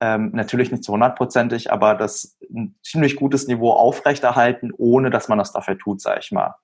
ähm, 0.00 0.30
natürlich 0.32 0.70
nicht 0.70 0.84
zu 0.84 0.92
hundertprozentig, 0.92 1.72
aber 1.72 1.94
das 1.94 2.38
ein 2.50 2.76
ziemlich 2.82 3.16
gutes 3.16 3.46
Niveau 3.48 3.72
aufrechterhalten, 3.72 4.72
ohne 4.76 5.10
dass 5.10 5.28
man 5.28 5.38
das 5.38 5.52
dafür 5.52 5.78
tut, 5.78 6.00
sag 6.00 6.18
ich 6.18 6.32
mal. 6.32 6.54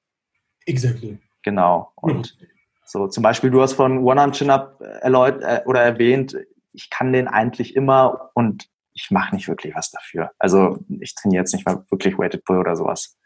Exactly. 0.67 1.19
Genau. 1.43 1.93
Und 1.97 2.37
ja. 2.39 2.47
so 2.85 3.09
zum 3.09 3.23
Beispiel, 3.23 3.51
du 3.51 3.63
hast 3.63 3.73
von 3.73 3.99
One-Arm 3.99 4.33
Chin-Up 4.33 4.81
erläut 5.01 5.43
äh, 5.43 5.63
oder 5.65 5.83
erwähnt, 5.83 6.37
ich 6.73 6.91
kann 6.91 7.13
den 7.13 7.29
eigentlich 7.29 7.75
immer 7.77 8.31
und 8.35 8.69
ich 8.95 9.11
mache 9.11 9.35
nicht 9.35 9.49
wirklich 9.49 9.75
was 9.75 9.91
dafür. 9.91 10.33
Also 10.39 10.79
ich 11.01 11.15
trainiere 11.15 11.43
jetzt 11.43 11.55
nicht 11.55 11.67
mal 11.67 11.85
wirklich 11.91 12.19
Weighted 12.19 12.45
Pull 12.45 12.59
oder 12.59 12.77
sowas. 12.77 13.19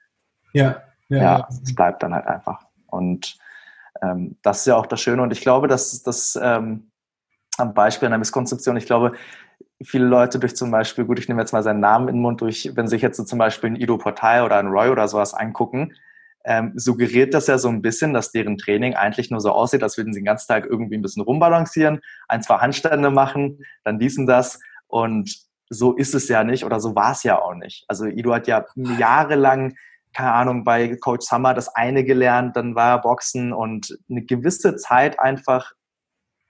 Ja. 0.52 0.82
Ja, 1.08 1.18
ja 1.18 1.48
es 1.50 1.74
bleibt 1.74 2.02
dann 2.02 2.14
halt 2.14 2.26
einfach. 2.26 2.66
Und 2.86 3.36
ähm, 4.02 4.36
das 4.42 4.60
ist 4.60 4.66
ja 4.66 4.76
auch 4.76 4.86
das 4.86 5.00
Schöne. 5.00 5.22
Und 5.22 5.32
ich 5.32 5.40
glaube, 5.40 5.68
dass 5.68 6.02
das 6.02 6.38
ähm, 6.40 6.90
am 7.58 7.74
Beispiel 7.74 8.06
einer 8.06 8.18
Misskonzeption, 8.18 8.76
ich 8.76 8.86
glaube, 8.86 9.12
viele 9.82 10.06
Leute 10.06 10.38
durch 10.38 10.56
zum 10.56 10.70
Beispiel, 10.70 11.04
gut, 11.04 11.18
ich 11.18 11.28
nehme 11.28 11.40
jetzt 11.40 11.52
mal 11.52 11.62
seinen 11.62 11.80
Namen 11.80 12.08
in 12.08 12.16
den 12.16 12.22
Mund, 12.22 12.40
durch, 12.40 12.72
wenn 12.74 12.88
sich 12.88 13.02
jetzt 13.02 13.16
so 13.16 13.24
zum 13.24 13.38
Beispiel 13.38 13.70
ein 13.70 13.76
Ido 13.76 13.98
Portal 13.98 14.44
oder 14.44 14.58
ein 14.58 14.68
Roy 14.68 14.88
oder 14.88 15.06
sowas 15.08 15.34
angucken, 15.34 15.94
ähm, 16.44 16.72
suggeriert 16.76 17.34
das 17.34 17.48
ja 17.48 17.58
so 17.58 17.68
ein 17.68 17.82
bisschen, 17.82 18.14
dass 18.14 18.30
deren 18.30 18.56
Training 18.56 18.94
eigentlich 18.94 19.30
nur 19.30 19.40
so 19.40 19.50
aussieht, 19.50 19.82
als 19.82 19.98
würden 19.98 20.12
sie 20.12 20.20
den 20.20 20.26
ganzen 20.26 20.46
Tag 20.46 20.64
irgendwie 20.64 20.96
ein 20.96 21.02
bisschen 21.02 21.24
rumbalancieren, 21.24 22.00
ein, 22.28 22.42
zwei 22.42 22.58
Handstände 22.58 23.10
machen, 23.10 23.58
dann 23.84 23.98
diesen 23.98 24.26
das 24.26 24.60
und 24.86 25.44
so 25.68 25.94
ist 25.94 26.14
es 26.14 26.28
ja 26.28 26.44
nicht 26.44 26.64
oder 26.64 26.78
so 26.78 26.94
war 26.94 27.12
es 27.12 27.24
ja 27.24 27.40
auch 27.42 27.54
nicht. 27.54 27.84
Also 27.88 28.06
Ido 28.06 28.32
hat 28.32 28.46
ja 28.46 28.64
jahrelang, 28.76 29.74
keine 30.14 30.32
Ahnung, 30.32 30.62
bei 30.62 30.96
Coach 30.96 31.26
Summer 31.26 31.52
das 31.52 31.68
eine 31.74 32.04
gelernt, 32.04 32.56
dann 32.56 32.76
war 32.76 32.90
er 32.90 33.00
Boxen 33.00 33.52
und 33.52 33.98
eine 34.08 34.22
gewisse 34.22 34.76
Zeit 34.76 35.18
einfach 35.18 35.72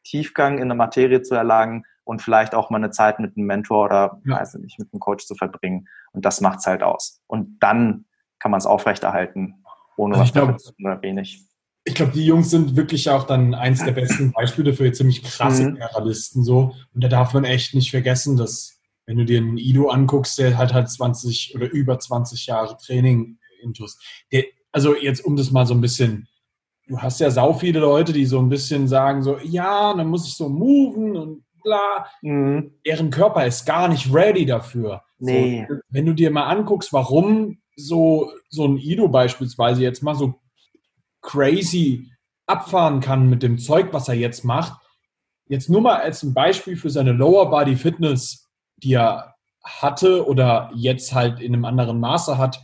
Tiefgang 0.06 0.58
in 0.58 0.68
der 0.68 0.76
Materie 0.76 1.22
zu 1.22 1.34
erlangen 1.34 1.84
und 2.04 2.22
vielleicht 2.22 2.54
auch 2.54 2.70
mal 2.70 2.78
eine 2.78 2.90
Zeit 2.90 3.18
mit 3.18 3.36
einem 3.36 3.46
Mentor 3.46 3.86
oder 3.86 4.20
ja. 4.25 4.36
weiß 4.36 4.54
nicht, 4.54 4.78
mit 4.78 4.92
einem 4.92 5.00
Coach 5.00 5.26
zu 5.26 5.34
verbringen. 5.34 5.88
Und 6.12 6.25
das 6.25 6.40
macht 6.40 6.60
es 6.60 6.66
halt 6.66 6.82
aus. 6.82 7.20
Und 7.26 7.58
dann 7.60 8.04
kann 8.38 8.50
man 8.50 8.58
es 8.58 8.66
aufrechterhalten, 8.66 9.64
ohne 9.96 10.14
also 10.14 10.25
was 10.25 10.32
glaub, 10.32 10.60
zu 10.60 10.72
oder 10.82 11.02
wenig. 11.02 11.42
Ich 11.84 11.94
glaube, 11.94 12.12
die 12.12 12.25
Jungs 12.25 12.50
sind 12.50 12.76
wirklich 12.76 13.10
auch 13.10 13.25
dann 13.25 13.54
eins 13.54 13.84
der 13.84 13.92
besten 13.92 14.32
Beispiele 14.36 14.72
für 14.72 14.90
ziemlich 14.92 15.22
krasse 15.22 15.64
mhm. 15.64 15.75
Generalisten 15.75 16.44
so. 16.44 16.75
Und 16.94 17.02
da 17.02 17.08
darf 17.08 17.34
man 17.34 17.44
echt 17.44 17.75
nicht 17.75 17.90
vergessen, 17.90 18.36
dass 18.36 18.78
wenn 19.06 19.18
du 19.18 19.25
dir 19.25 19.38
einen 19.38 19.58
Ido 19.58 19.88
anguckst, 19.88 20.38
der 20.38 20.58
hat 20.58 20.75
halt 20.75 20.88
20 20.88 21.54
oder 21.54 21.70
über 21.70 21.98
20 21.98 22.46
Jahre 22.46 22.76
Training 22.76 23.38
intus. 23.62 23.98
Der, 24.32 24.44
also 24.72 24.94
jetzt 24.96 25.25
um 25.25 25.36
das 25.36 25.50
mal 25.50 25.66
so 25.66 25.75
ein 25.75 25.80
bisschen 25.80 26.28
du 26.86 26.98
hast 26.98 27.20
ja 27.20 27.30
sau 27.30 27.52
viele 27.52 27.80
Leute, 27.80 28.12
die 28.12 28.26
so 28.26 28.38
ein 28.38 28.49
bisschen 28.49 28.88
sagen 28.88 29.22
so, 29.22 29.38
ja, 29.38 29.94
dann 29.94 30.08
muss 30.08 30.26
ich 30.26 30.34
so 30.34 30.49
moven 30.49 31.16
und 31.16 31.44
bla. 31.62 32.06
Mhm. 32.22 32.72
Deren 32.86 33.10
Körper 33.10 33.46
ist 33.46 33.66
gar 33.66 33.88
nicht 33.88 34.12
ready 34.12 34.46
dafür. 34.46 35.02
Nee. 35.18 35.66
So, 35.68 35.76
wenn 35.88 36.06
du 36.06 36.14
dir 36.14 36.30
mal 36.30 36.44
anguckst, 36.44 36.92
warum 36.92 37.58
so, 37.76 38.30
so 38.49 38.66
ein 38.66 38.78
Ido 38.78 39.08
beispielsweise 39.08 39.82
jetzt 39.82 40.02
mal 40.02 40.14
so 40.14 40.34
crazy 41.20 42.10
abfahren 42.46 43.00
kann 43.00 43.28
mit 43.28 43.42
dem 43.42 43.58
Zeug, 43.58 43.88
was 43.92 44.08
er 44.08 44.14
jetzt 44.14 44.44
macht. 44.44 44.80
Jetzt 45.49 45.68
nur 45.68 45.80
mal 45.80 45.96
als 45.96 46.22
ein 46.22 46.34
Beispiel 46.34 46.76
für 46.76 46.90
seine 46.90 47.12
Lower 47.12 47.50
Body 47.50 47.76
Fitness, 47.76 48.49
die 48.76 48.94
er 48.94 49.34
hatte 49.64 50.26
oder 50.26 50.70
jetzt 50.75 51.12
halt 51.12 51.40
in 51.40 51.54
einem 51.54 51.64
anderen 51.64 51.99
Maße 51.99 52.38
hat. 52.38 52.60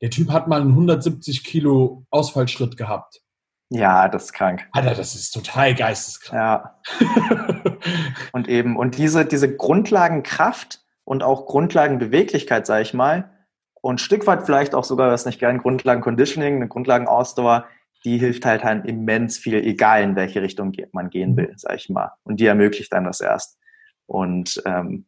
Der 0.00 0.10
Typ 0.10 0.30
hat 0.30 0.48
mal 0.48 0.60
einen 0.60 0.70
170 0.70 1.44
Kilo 1.44 2.06
Ausfallschritt 2.10 2.76
gehabt. 2.76 3.20
Ja, 3.70 4.08
das 4.08 4.26
ist 4.26 4.32
krank. 4.32 4.66
Alter, 4.72 4.94
das 4.94 5.14
ist 5.14 5.30
total 5.32 5.74
geisteskrank. 5.74 6.34
Ja. 6.34 6.80
und 8.32 8.48
eben, 8.48 8.76
und 8.76 8.96
diese, 8.96 9.26
diese 9.26 9.54
Grundlagenkraft 9.54 10.80
und 11.04 11.22
auch 11.22 11.46
Grundlagenbeweglichkeit, 11.46 12.66
sage 12.66 12.82
ich 12.82 12.94
mal, 12.94 13.30
und 13.80 13.96
ein 13.96 13.98
Stück 13.98 14.26
weit 14.26 14.44
vielleicht 14.44 14.74
auch 14.74 14.84
sogar, 14.84 15.10
das 15.10 15.26
nicht 15.26 15.38
gern, 15.38 15.58
Grundlagenconditioning, 15.58 16.56
eine 16.56 16.68
Grundlagenausdauer, 16.68 17.66
die 18.04 18.18
hilft 18.18 18.46
halt 18.46 18.64
halt 18.64 18.86
immens 18.86 19.38
viel, 19.38 19.54
egal 19.54 20.02
in 20.02 20.16
welche 20.16 20.42
Richtung 20.42 20.72
man 20.92 21.10
gehen 21.10 21.36
will, 21.36 21.52
sage 21.56 21.76
ich 21.76 21.88
mal. 21.88 22.12
Und 22.24 22.40
die 22.40 22.46
ermöglicht 22.46 22.92
dann 22.92 23.04
das 23.04 23.20
erst. 23.20 23.58
Und 24.06 24.62
ähm, 24.64 25.06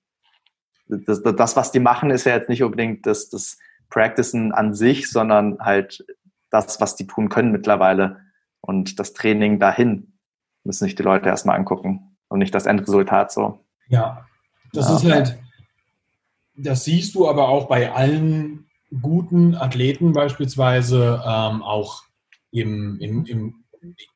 das, 0.87 1.23
das, 1.23 1.57
was 1.57 1.73
die 1.73 1.81
machen, 1.81 2.11
ist 2.11 2.27
ja 2.27 2.35
jetzt 2.35 2.49
nicht 2.49 2.63
unbedingt 2.63 3.07
das, 3.07 3.31
das 3.31 3.59
Practicen 3.89 4.53
an 4.53 4.75
sich, 4.75 5.11
sondern 5.11 5.59
halt 5.61 6.05
das, 6.51 6.81
was 6.81 6.97
die 6.97 7.07
tun 7.07 7.29
können 7.29 7.53
mittlerweile 7.53 8.21
und 8.61 8.99
das 8.99 9.13
Training 9.13 9.59
dahin 9.59 10.19
müssen 10.65 10.85
sich 10.85 10.95
die 10.95 11.03
Leute 11.03 11.29
erstmal 11.29 11.57
angucken 11.57 12.17
und 12.29 12.39
nicht 12.39 12.55
das 12.55 12.67
Endresultat 12.67 13.33
so. 13.33 13.65
Ja, 13.89 14.27
das 14.73 14.89
ja. 14.89 14.97
ist 14.97 15.05
halt, 15.05 15.39
das 16.57 16.85
siehst 16.85 17.15
du 17.15 17.29
aber 17.29 17.49
auch 17.49 17.69
bei 17.69 17.93
allen 17.93 18.69
guten 19.01 19.55
Athleten 19.55 20.13
beispielsweise 20.13 21.23
ähm, 21.25 21.63
auch 21.63 22.03
im, 22.51 22.99
im, 23.01 23.25
im, 23.27 23.65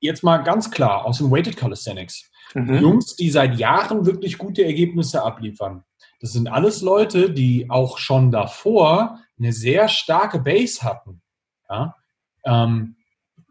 jetzt 0.01 0.23
mal 0.23 0.39
ganz 0.39 0.71
klar 0.71 1.05
aus 1.05 1.19
dem 1.19 1.31
Weighted 1.31 1.57
Calisthenics. 1.57 2.31
Mhm. 2.55 2.75
Jungs, 2.77 3.17
die 3.17 3.31
seit 3.31 3.59
Jahren 3.59 4.07
wirklich 4.07 4.39
gute 4.39 4.65
Ergebnisse 4.65 5.23
abliefern. 5.23 5.85
Das 6.21 6.33
sind 6.33 6.49
alles 6.49 6.83
Leute, 6.83 7.31
die 7.31 7.69
auch 7.71 7.99
schon 7.99 8.31
davor 8.31 9.19
eine 9.39 9.53
sehr 9.53 9.89
starke 9.89 10.39
Base 10.39 10.83
hatten. 10.83 11.21
Ja? 11.69 11.97
Ähm, 12.45 12.94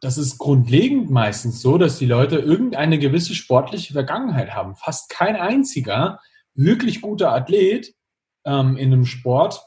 das 0.04 0.18
ist 0.18 0.38
grundlegend 0.38 1.10
meistens 1.10 1.62
so, 1.62 1.78
dass 1.78 1.98
die 1.98 2.06
Leute 2.06 2.36
irgendeine 2.36 3.00
gewisse 3.00 3.34
sportliche 3.36 3.94
Vergangenheit 3.94 4.54
haben. 4.54 4.76
Fast 4.76 5.10
kein 5.10 5.38
einziger 5.38 6.20
wirklich 6.56 7.02
guter 7.02 7.32
Athlet 7.32 7.96
ähm, 8.44 8.76
in 8.76 8.92
einem 8.92 9.06
Sport, 9.06 9.66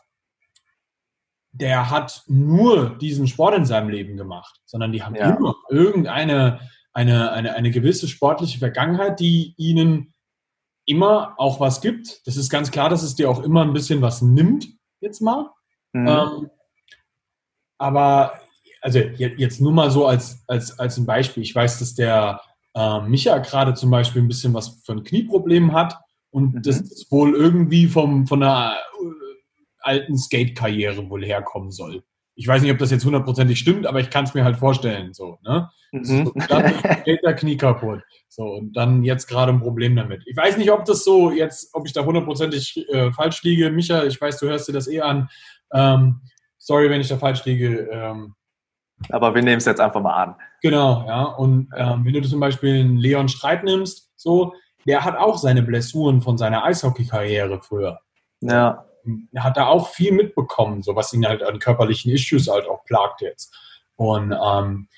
der 1.52 1.88
hat 1.90 2.22
nur 2.26 2.98
diesen 2.98 3.26
Sport 3.26 3.56
in 3.56 3.64
seinem 3.64 3.88
Leben 3.88 4.18
gemacht, 4.18 4.60
sondern 4.66 4.92
die 4.92 5.02
haben 5.02 5.14
ja. 5.14 5.30
immer 5.30 5.54
irgendeine 5.70 6.60
eine, 6.92 7.32
eine, 7.32 7.54
eine 7.54 7.70
gewisse 7.70 8.06
sportliche 8.06 8.58
Vergangenheit, 8.58 9.20
die 9.20 9.54
ihnen 9.56 10.12
immer 10.84 11.34
auch 11.38 11.60
was 11.60 11.80
gibt. 11.80 12.26
Das 12.26 12.36
ist 12.36 12.50
ganz 12.50 12.70
klar, 12.70 12.90
dass 12.90 13.02
es 13.02 13.14
dir 13.14 13.30
auch 13.30 13.42
immer 13.42 13.62
ein 13.62 13.72
bisschen 13.72 14.02
was 14.02 14.20
nimmt, 14.20 14.68
jetzt 15.00 15.22
mal. 15.22 15.50
Mhm. 15.94 16.08
Ähm, 16.08 16.50
aber 17.78 18.34
also 18.80 18.98
jetzt 18.98 19.60
nur 19.60 19.72
mal 19.72 19.90
so 19.90 20.06
als, 20.06 20.44
als, 20.46 20.78
als 20.78 20.96
ein 20.96 21.06
Beispiel. 21.06 21.42
Ich 21.42 21.54
weiß, 21.54 21.78
dass 21.78 21.94
der 21.94 22.40
äh, 22.74 23.00
Micha 23.00 23.38
gerade 23.38 23.74
zum 23.74 23.90
Beispiel 23.90 24.22
ein 24.22 24.28
bisschen 24.28 24.54
was 24.54 24.80
für 24.84 24.92
ein 24.92 25.04
Knieproblem 25.04 25.72
hat 25.72 25.98
und 26.30 26.54
mhm. 26.54 26.62
das 26.62 26.80
ist 26.80 27.10
wohl 27.10 27.34
irgendwie 27.34 27.86
vom, 27.86 28.26
von 28.26 28.42
einer 28.42 28.74
äh, 28.74 29.06
alten 29.80 30.18
Skate-Karriere 30.18 31.08
wohl 31.08 31.24
herkommen 31.24 31.70
soll. 31.70 32.02
Ich 32.34 32.46
weiß 32.46 32.60
nicht, 32.60 32.70
ob 32.70 32.78
das 32.78 32.90
jetzt 32.90 33.06
hundertprozentig 33.06 33.58
stimmt, 33.58 33.86
aber 33.86 34.00
ich 34.00 34.10
kann 34.10 34.24
es 34.24 34.34
mir 34.34 34.44
halt 34.44 34.56
vorstellen. 34.56 35.14
So, 35.14 35.38
ne? 35.42 35.70
Mhm. 35.92 36.04
So, 36.04 36.32
dann 36.48 36.74
geht 37.04 37.24
der 37.24 37.34
Knie 37.34 37.56
kaputt. 37.56 38.02
So, 38.28 38.44
und 38.44 38.76
dann 38.76 39.02
jetzt 39.02 39.26
gerade 39.26 39.52
ein 39.52 39.60
Problem 39.60 39.96
damit. 39.96 40.22
Ich 40.26 40.36
weiß 40.36 40.58
nicht, 40.58 40.70
ob 40.70 40.84
das 40.84 41.02
so 41.02 41.30
jetzt, 41.30 41.74
ob 41.74 41.86
ich 41.86 41.94
da 41.94 42.04
hundertprozentig 42.04 42.86
äh, 42.90 43.10
falsch 43.12 43.42
liege. 43.42 43.70
Micha, 43.70 44.04
ich 44.04 44.20
weiß, 44.20 44.38
du 44.38 44.48
hörst 44.48 44.68
dir 44.68 44.74
das 44.74 44.88
eh 44.88 45.00
an. 45.00 45.30
Ähm, 45.72 46.20
sorry, 46.58 46.90
wenn 46.90 47.00
ich 47.00 47.08
da 47.08 47.16
falsch 47.16 47.44
liege. 47.46 47.88
Ähm, 47.90 48.34
aber 49.10 49.34
wir 49.34 49.42
nehmen 49.42 49.58
es 49.58 49.64
jetzt 49.64 49.80
einfach 49.80 50.00
mal 50.00 50.14
an. 50.14 50.34
Genau, 50.62 51.04
ja. 51.06 51.22
Und 51.22 51.68
ähm, 51.76 52.04
wenn 52.04 52.12
du 52.12 52.22
zum 52.22 52.40
Beispiel 52.40 52.80
einen 52.80 52.96
Leon 52.96 53.28
Streit 53.28 53.64
nimmst, 53.64 54.10
so, 54.16 54.54
der 54.86 55.04
hat 55.04 55.16
auch 55.16 55.38
seine 55.38 55.62
Blessuren 55.62 56.22
von 56.22 56.38
seiner 56.38 56.64
Eishockey-Karriere 56.64 57.60
früher. 57.60 58.00
Ja. 58.40 58.84
Er 59.32 59.44
hat 59.44 59.56
da 59.56 59.66
auch 59.66 59.88
viel 59.88 60.12
mitbekommen, 60.12 60.82
so 60.82 60.96
was 60.96 61.12
ihn 61.12 61.26
halt 61.26 61.42
an 61.42 61.58
körperlichen 61.58 62.10
Issues 62.10 62.48
halt 62.48 62.66
auch 62.66 62.84
plagt 62.84 63.20
jetzt. 63.20 63.54
Und 63.96 64.32
ähm, 64.32 64.88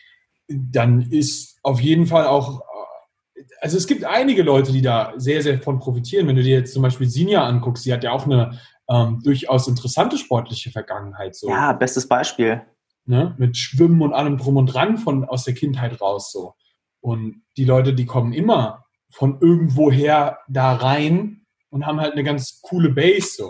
dann 0.49 1.03
ist 1.11 1.59
auf 1.63 1.81
jeden 1.81 2.07
Fall 2.07 2.27
auch, 2.27 2.61
äh, 2.61 3.43
also 3.61 3.77
es 3.77 3.87
gibt 3.87 4.05
einige 4.05 4.43
Leute, 4.43 4.73
die 4.73 4.81
da 4.81 5.13
sehr, 5.17 5.43
sehr 5.43 5.61
von 5.61 5.79
profitieren. 5.79 6.27
Wenn 6.27 6.37
du 6.37 6.43
dir 6.43 6.59
jetzt 6.59 6.73
zum 6.73 6.83
Beispiel 6.83 7.09
Sinja 7.09 7.45
anguckst, 7.45 7.85
sie 7.85 7.93
hat 7.93 8.05
ja 8.05 8.13
auch 8.13 8.25
eine 8.25 8.59
ähm, 8.89 9.21
durchaus 9.23 9.69
interessante 9.69 10.17
sportliche 10.17 10.71
Vergangenheit. 10.71 11.35
So. 11.35 11.51
Ja, 11.51 11.73
bestes 11.73 12.09
Beispiel 12.09 12.63
ne? 13.09 13.35
mit 13.39 13.57
Schwimmen 13.57 14.03
und 14.03 14.13
allem 14.13 14.37
drum 14.37 14.57
und 14.57 14.67
dran 14.67 14.99
von 14.99 15.25
aus 15.25 15.45
der 15.45 15.55
Kindheit 15.55 16.01
raus 16.01 16.31
so. 16.31 16.55
Und 17.01 17.43
die 17.57 17.65
Leute, 17.65 17.95
die 17.95 18.07
kommen 18.07 18.33
immer 18.33 18.85
von 19.11 19.41
irgendwoher 19.41 20.39
da 20.49 20.75
rein 20.75 21.47
und 21.71 21.87
haben 21.87 22.01
halt 22.01 22.13
eine 22.13 22.25
ganz 22.25 22.61
coole 22.63 22.91
Base 22.91 23.29
so. 23.37 23.49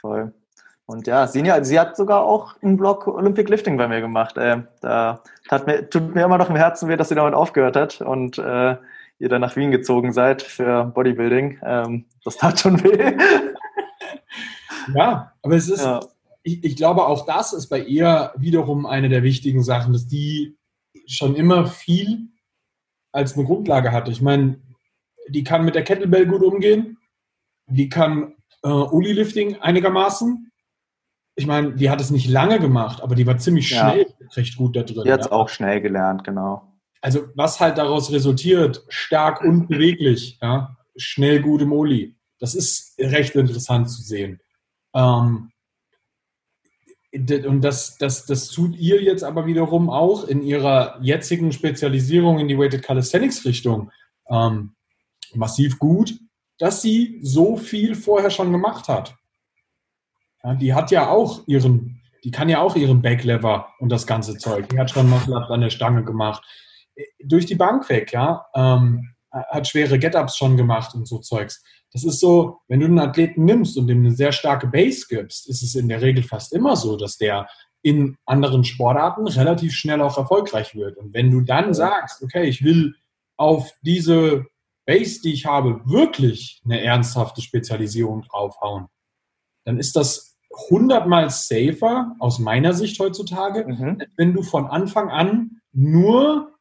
Voll. 0.00 0.32
Und 0.86 1.06
ja, 1.06 1.26
Sinja, 1.26 1.62
sie 1.62 1.78
hat 1.78 1.96
sogar 1.96 2.24
auch 2.24 2.60
einen 2.62 2.76
Blog 2.76 3.06
Olympic 3.06 3.48
Lifting 3.48 3.76
bei 3.76 3.86
mir 3.86 4.00
gemacht. 4.00 4.36
Äh, 4.36 4.62
da 4.80 5.22
mir, 5.66 5.88
tut 5.88 6.14
mir 6.14 6.24
immer 6.24 6.38
noch 6.38 6.50
im 6.50 6.56
Herzen 6.56 6.88
weh, 6.88 6.96
dass 6.96 7.10
sie 7.10 7.14
damit 7.14 7.34
aufgehört 7.34 7.76
hat 7.76 8.00
und 8.00 8.38
äh, 8.38 8.76
ihr 9.18 9.28
dann 9.28 9.40
nach 9.40 9.54
Wien 9.54 9.70
gezogen 9.70 10.12
seid 10.12 10.42
für 10.42 10.86
Bodybuilding. 10.86 11.60
Ähm, 11.62 12.06
das 12.24 12.38
tat 12.38 12.58
schon 12.58 12.82
weh. 12.82 13.16
Ja, 14.94 15.34
aber 15.42 15.56
es 15.56 15.68
ist, 15.68 15.84
ja. 15.84 16.00
Ich, 16.42 16.64
ich 16.64 16.76
glaube, 16.76 17.06
auch 17.06 17.26
das 17.26 17.52
ist 17.52 17.68
bei 17.68 17.80
ihr 17.80 18.32
wiederum 18.36 18.86
eine 18.86 19.08
der 19.08 19.22
wichtigen 19.22 19.62
Sachen, 19.62 19.92
dass 19.92 20.06
die 20.06 20.56
schon 21.06 21.36
immer 21.36 21.66
viel 21.66 22.28
als 23.12 23.36
eine 23.36 23.44
Grundlage 23.44 23.92
hatte. 23.92 24.10
Ich 24.10 24.22
meine, 24.22 24.60
die 25.28 25.44
kann 25.44 25.64
mit 25.64 25.74
der 25.74 25.84
Kettlebell 25.84 26.26
gut 26.26 26.42
umgehen, 26.42 26.98
die 27.66 27.88
kann 27.88 28.34
äh, 28.62 28.68
Uli-Lifting 28.68 29.56
einigermaßen. 29.56 30.50
Ich 31.36 31.46
meine, 31.46 31.74
die 31.74 31.90
hat 31.90 32.00
es 32.00 32.10
nicht 32.10 32.28
lange 32.28 32.58
gemacht, 32.58 33.02
aber 33.02 33.14
die 33.14 33.26
war 33.26 33.38
ziemlich 33.38 33.68
schnell 33.68 34.06
ja. 34.20 34.26
recht 34.34 34.56
gut 34.56 34.76
da 34.76 34.82
drin. 34.82 35.04
Die 35.04 35.12
hat 35.12 35.20
es 35.20 35.26
ja. 35.26 35.32
auch 35.32 35.48
schnell 35.48 35.80
gelernt, 35.80 36.24
genau. 36.24 36.66
Also 37.00 37.28
was 37.34 37.60
halt 37.60 37.78
daraus 37.78 38.12
resultiert, 38.12 38.84
stark 38.88 39.42
und 39.42 39.68
beweglich, 39.68 40.38
ja, 40.42 40.76
schnell 40.96 41.40
gut 41.40 41.62
im 41.62 41.72
Uli. 41.72 42.16
Das 42.38 42.54
ist 42.54 42.98
recht 42.98 43.34
interessant 43.36 43.90
zu 43.90 44.02
sehen. 44.02 44.40
Ähm, 44.94 45.50
und 47.12 47.60
das, 47.62 47.98
das, 47.98 48.26
das 48.26 48.48
tut 48.50 48.76
ihr 48.76 49.02
jetzt 49.02 49.24
aber 49.24 49.46
wiederum 49.46 49.90
auch 49.90 50.28
in 50.28 50.42
ihrer 50.42 50.98
jetzigen 51.02 51.50
Spezialisierung 51.50 52.38
in 52.38 52.46
die 52.46 52.56
Weighted 52.56 52.82
Calisthenics 52.82 53.44
Richtung 53.44 53.90
ähm, 54.28 54.74
massiv 55.34 55.78
gut, 55.78 56.14
dass 56.58 56.82
sie 56.82 57.18
so 57.22 57.56
viel 57.56 57.94
vorher 57.94 58.30
schon 58.30 58.52
gemacht 58.52 58.88
hat. 58.88 59.16
Ja, 60.44 60.54
die 60.54 60.72
hat 60.72 60.90
ja 60.90 61.08
auch 61.08 61.42
ihren, 61.46 62.00
die 62.22 62.30
kann 62.30 62.48
ja 62.48 62.60
auch 62.60 62.76
ihren 62.76 63.02
Backlever 63.02 63.68
und 63.80 63.90
das 63.90 64.06
ganze 64.06 64.38
Zeug. 64.38 64.68
Die 64.68 64.78
hat 64.78 64.90
schon 64.90 65.10
Muscle 65.10 65.36
an 65.36 65.60
der 65.60 65.70
Stange 65.70 66.04
gemacht. 66.04 66.44
Durch 67.24 67.46
die 67.46 67.54
Bank 67.54 67.88
weg, 67.88 68.12
ja. 68.12 68.46
Ähm, 68.54 69.14
hat 69.32 69.68
schwere 69.68 69.98
Get-Ups 69.98 70.36
schon 70.36 70.56
gemacht 70.56 70.94
und 70.94 71.06
so 71.06 71.18
Zeugs. 71.18 71.62
Das 71.92 72.04
ist 72.04 72.20
so, 72.20 72.60
wenn 72.68 72.80
du 72.80 72.86
einen 72.86 72.98
Athleten 72.98 73.44
nimmst 73.44 73.76
und 73.76 73.88
ihm 73.88 74.00
eine 74.00 74.14
sehr 74.14 74.32
starke 74.32 74.68
Base 74.68 75.06
gibst, 75.08 75.48
ist 75.48 75.62
es 75.62 75.74
in 75.74 75.88
der 75.88 76.02
Regel 76.02 76.22
fast 76.22 76.52
immer 76.52 76.76
so, 76.76 76.96
dass 76.96 77.16
der 77.16 77.48
in 77.82 78.16
anderen 78.26 78.64
Sportarten 78.64 79.26
relativ 79.26 79.74
schnell 79.74 80.02
auch 80.02 80.18
erfolgreich 80.18 80.74
wird. 80.74 80.98
Und 80.98 81.14
wenn 81.14 81.30
du 81.30 81.40
dann 81.40 81.74
sagst, 81.74 82.22
okay, 82.22 82.44
ich 82.44 82.62
will 82.62 82.94
auf 83.36 83.72
diese 83.82 84.46
Base, 84.86 85.20
die 85.22 85.32
ich 85.32 85.46
habe, 85.46 85.80
wirklich 85.84 86.60
eine 86.64 86.82
ernsthafte 86.82 87.40
Spezialisierung 87.40 88.22
draufhauen, 88.22 88.86
dann 89.64 89.78
ist 89.78 89.96
das 89.96 90.36
hundertmal 90.68 91.30
safer 91.30 92.14
aus 92.18 92.38
meiner 92.38 92.74
Sicht 92.74 92.98
heutzutage, 92.98 93.66
mhm. 93.66 94.02
wenn 94.16 94.34
du 94.34 94.42
von 94.42 94.66
Anfang 94.66 95.08
an 95.08 95.60
nur 95.72 96.52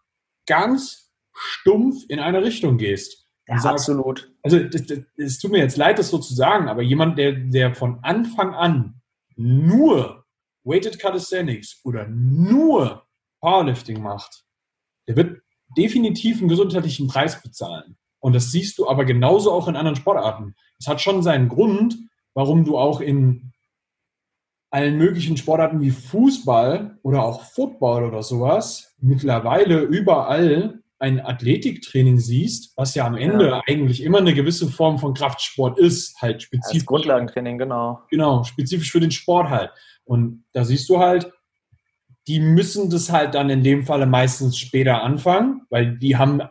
ganz 0.46 1.12
stumpf 1.34 2.06
in 2.08 2.20
eine 2.20 2.44
Richtung 2.44 2.78
gehst. 2.78 3.29
Ja, 3.50 3.60
sagst, 3.60 3.90
absolut. 3.90 4.32
Also 4.44 4.58
es 5.18 5.40
tut 5.40 5.52
mir 5.52 5.58
jetzt 5.60 5.78
leid, 5.78 5.98
das 5.98 6.10
so 6.10 6.20
zu 6.20 6.34
sagen, 6.34 6.68
aber 6.70 6.82
jemand, 6.84 7.18
der, 7.18 7.34
der 7.34 7.74
von 7.74 8.00
Anfang 8.04 8.54
an 8.54 9.02
nur 9.36 10.26
Weighted 10.64 11.00
Calisthenics 11.00 11.82
oder 11.84 12.08
nur 12.08 13.06
Powerlifting 13.42 14.02
macht, 14.02 14.44
der 15.08 15.16
wird 15.16 15.42
definitiv 15.76 16.40
einen 16.40 16.50
gesundheitlichen 16.50 17.08
Preis 17.08 17.42
bezahlen. 17.42 17.98
Und 18.20 18.34
das 18.34 18.52
siehst 18.52 18.78
du 18.78 18.88
aber 18.88 19.06
genauso 19.06 19.52
auch 19.52 19.68
in 19.68 19.76
anderen 19.76 19.96
Sportarten. 19.96 20.56
Es 20.78 20.88
hat 20.88 21.02
schon 21.02 21.24
seinen 21.24 21.50
Grund, 21.50 21.98
warum 22.34 22.66
du 22.66 22.78
auch 22.78 23.02
in 23.02 23.52
allen 24.72 24.98
möglichen 24.98 25.38
Sportarten 25.38 25.82
wie 25.82 25.90
Fußball 25.90 27.00
oder 27.02 27.24
auch 27.24 27.42
Football 27.42 28.04
oder 28.04 28.22
sowas 28.22 28.96
mittlerweile 29.00 29.82
überall 29.82 30.79
ein 31.00 31.26
Athletiktraining 31.26 32.20
siehst, 32.20 32.74
was 32.76 32.94
ja 32.94 33.06
am 33.06 33.16
Ende 33.16 33.48
ja. 33.48 33.62
eigentlich 33.68 34.04
immer 34.04 34.20
eine 34.20 34.34
gewisse 34.34 34.68
Form 34.68 35.00
von 35.00 35.14
Kraftsport 35.14 35.80
ist, 35.80 36.22
halt 36.22 36.44
spezifisch. 36.44 36.82
Als 36.82 36.86
Grundlagentraining, 36.86 37.58
genau. 37.58 38.02
Genau, 38.10 38.44
spezifisch 38.44 38.92
für 38.92 39.00
den 39.00 39.12
Sport 39.12 39.50
halt. 39.50 39.72
Und 40.04 40.44
da 40.52 40.66
siehst 40.66 40.90
du 40.90 41.00
halt, 41.00 41.32
die 42.28 42.40
müssen 42.40 42.90
das 42.90 43.12
halt 43.12 43.34
dann 43.34 43.50
in 43.50 43.64
dem 43.64 43.86
Falle 43.86 44.06
meistens 44.06 44.58
später 44.58 45.02
anfangen, 45.02 45.62
weil 45.70 45.98
die 45.98 46.18
haben, 46.18 46.42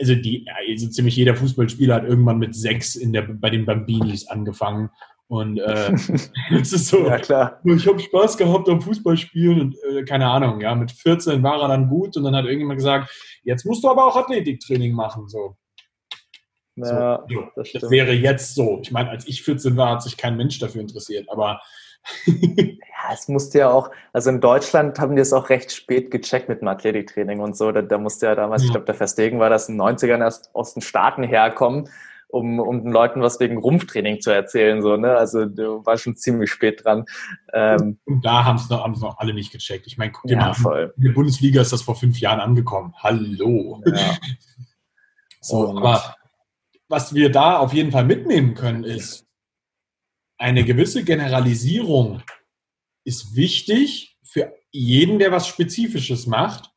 also 0.00 0.14
die, 0.14 0.46
also 0.68 0.88
ziemlich 0.88 1.16
jeder 1.16 1.34
Fußballspieler 1.34 1.96
hat 1.96 2.04
irgendwann 2.04 2.38
mit 2.38 2.54
sechs 2.54 2.94
in 2.94 3.12
der, 3.12 3.22
bei 3.22 3.50
den 3.50 3.66
Bambinis 3.66 4.28
angefangen 4.28 4.90
und 5.28 5.58
äh, 5.58 5.92
es 6.52 6.72
ist 6.72 6.86
so, 6.86 7.06
ja, 7.06 7.18
klar. 7.18 7.60
ich 7.64 7.86
habe 7.86 7.98
Spaß 7.98 8.36
gehabt 8.36 8.68
am 8.68 8.80
Fußballspielen 8.80 9.60
und 9.60 9.76
äh, 9.90 10.04
keine 10.04 10.28
Ahnung, 10.28 10.60
ja, 10.60 10.74
mit 10.74 10.92
14 10.92 11.42
war 11.42 11.60
er 11.62 11.68
dann 11.68 11.88
gut 11.88 12.16
und 12.16 12.24
dann 12.24 12.36
hat 12.36 12.44
irgendjemand 12.44 12.78
gesagt, 12.78 13.10
jetzt 13.42 13.66
musst 13.66 13.82
du 13.82 13.90
aber 13.90 14.06
auch 14.06 14.16
Athletiktraining 14.16 14.92
machen. 14.92 15.28
So. 15.28 15.56
Ja, 16.76 17.24
so, 17.28 17.44
das, 17.56 17.72
das, 17.72 17.90
wäre 17.90 18.12
jetzt 18.12 18.54
so. 18.54 18.80
Ich 18.82 18.92
meine, 18.92 19.10
als 19.10 19.26
ich 19.26 19.42
14 19.42 19.76
war, 19.76 19.92
hat 19.92 20.02
sich 20.02 20.16
kein 20.16 20.36
Mensch 20.36 20.58
dafür 20.58 20.82
interessiert, 20.82 21.28
aber 21.28 21.60
ja, 22.26 23.12
es 23.12 23.26
musste 23.26 23.58
ja 23.58 23.70
auch, 23.70 23.90
also 24.12 24.30
in 24.30 24.40
Deutschland 24.40 25.00
haben 25.00 25.16
die 25.16 25.22
es 25.22 25.32
auch 25.32 25.48
recht 25.48 25.72
spät 25.72 26.12
gecheckt 26.12 26.48
mit 26.48 26.60
dem 26.60 26.68
Athletiktraining 26.68 27.40
und 27.40 27.56
so. 27.56 27.72
Da, 27.72 27.82
da 27.82 27.98
musste 27.98 28.26
ja 28.26 28.34
damals, 28.36 28.62
ja. 28.62 28.66
ich 28.66 28.72
glaube, 28.72 28.86
der 28.86 28.94
Verstegen 28.94 29.40
war, 29.40 29.50
dass 29.50 29.68
in 29.68 29.78
den 29.78 29.82
90ern 29.82 30.20
erst 30.20 30.54
aus 30.54 30.74
den 30.74 30.82
Staaten 30.82 31.24
herkommen 31.24 31.88
um, 32.36 32.60
um 32.60 32.82
den 32.84 32.92
Leuten 32.92 33.20
was 33.20 33.40
wegen 33.40 33.58
Rumpftraining 33.58 34.20
zu 34.20 34.30
erzählen. 34.30 34.82
So, 34.82 34.96
ne? 34.96 35.16
Also 35.16 35.46
du 35.46 35.84
warst 35.84 36.04
schon 36.04 36.16
ziemlich 36.16 36.50
spät 36.50 36.84
dran. 36.84 37.04
Ähm, 37.52 37.98
und 38.04 38.24
da 38.24 38.44
haben 38.44 38.56
es 38.56 38.68
noch, 38.68 38.86
noch 39.00 39.18
alle 39.18 39.34
nicht 39.34 39.52
gecheckt. 39.52 39.86
Ich 39.86 39.98
meine, 39.98 40.12
guck 40.12 40.24
dir 40.24 40.34
ja, 40.34 40.46
mal, 40.46 40.54
voll. 40.54 40.94
in 40.96 41.02
der 41.04 41.12
Bundesliga 41.12 41.60
ist 41.60 41.72
das 41.72 41.82
vor 41.82 41.96
fünf 41.96 42.20
Jahren 42.20 42.40
angekommen. 42.40 42.94
Hallo. 42.98 43.82
Ja. 43.86 44.16
so, 45.40 45.68
und 45.68 45.78
aber 45.78 46.16
was 46.88 47.14
wir 47.14 47.30
da 47.30 47.58
auf 47.58 47.72
jeden 47.72 47.92
Fall 47.92 48.04
mitnehmen 48.04 48.54
können, 48.54 48.84
ist, 48.84 49.26
eine 50.38 50.64
gewisse 50.64 51.04
Generalisierung 51.04 52.22
ist 53.04 53.36
wichtig 53.36 54.18
für 54.22 54.52
jeden, 54.70 55.18
der 55.18 55.32
was 55.32 55.46
Spezifisches 55.46 56.26
macht. 56.26 56.70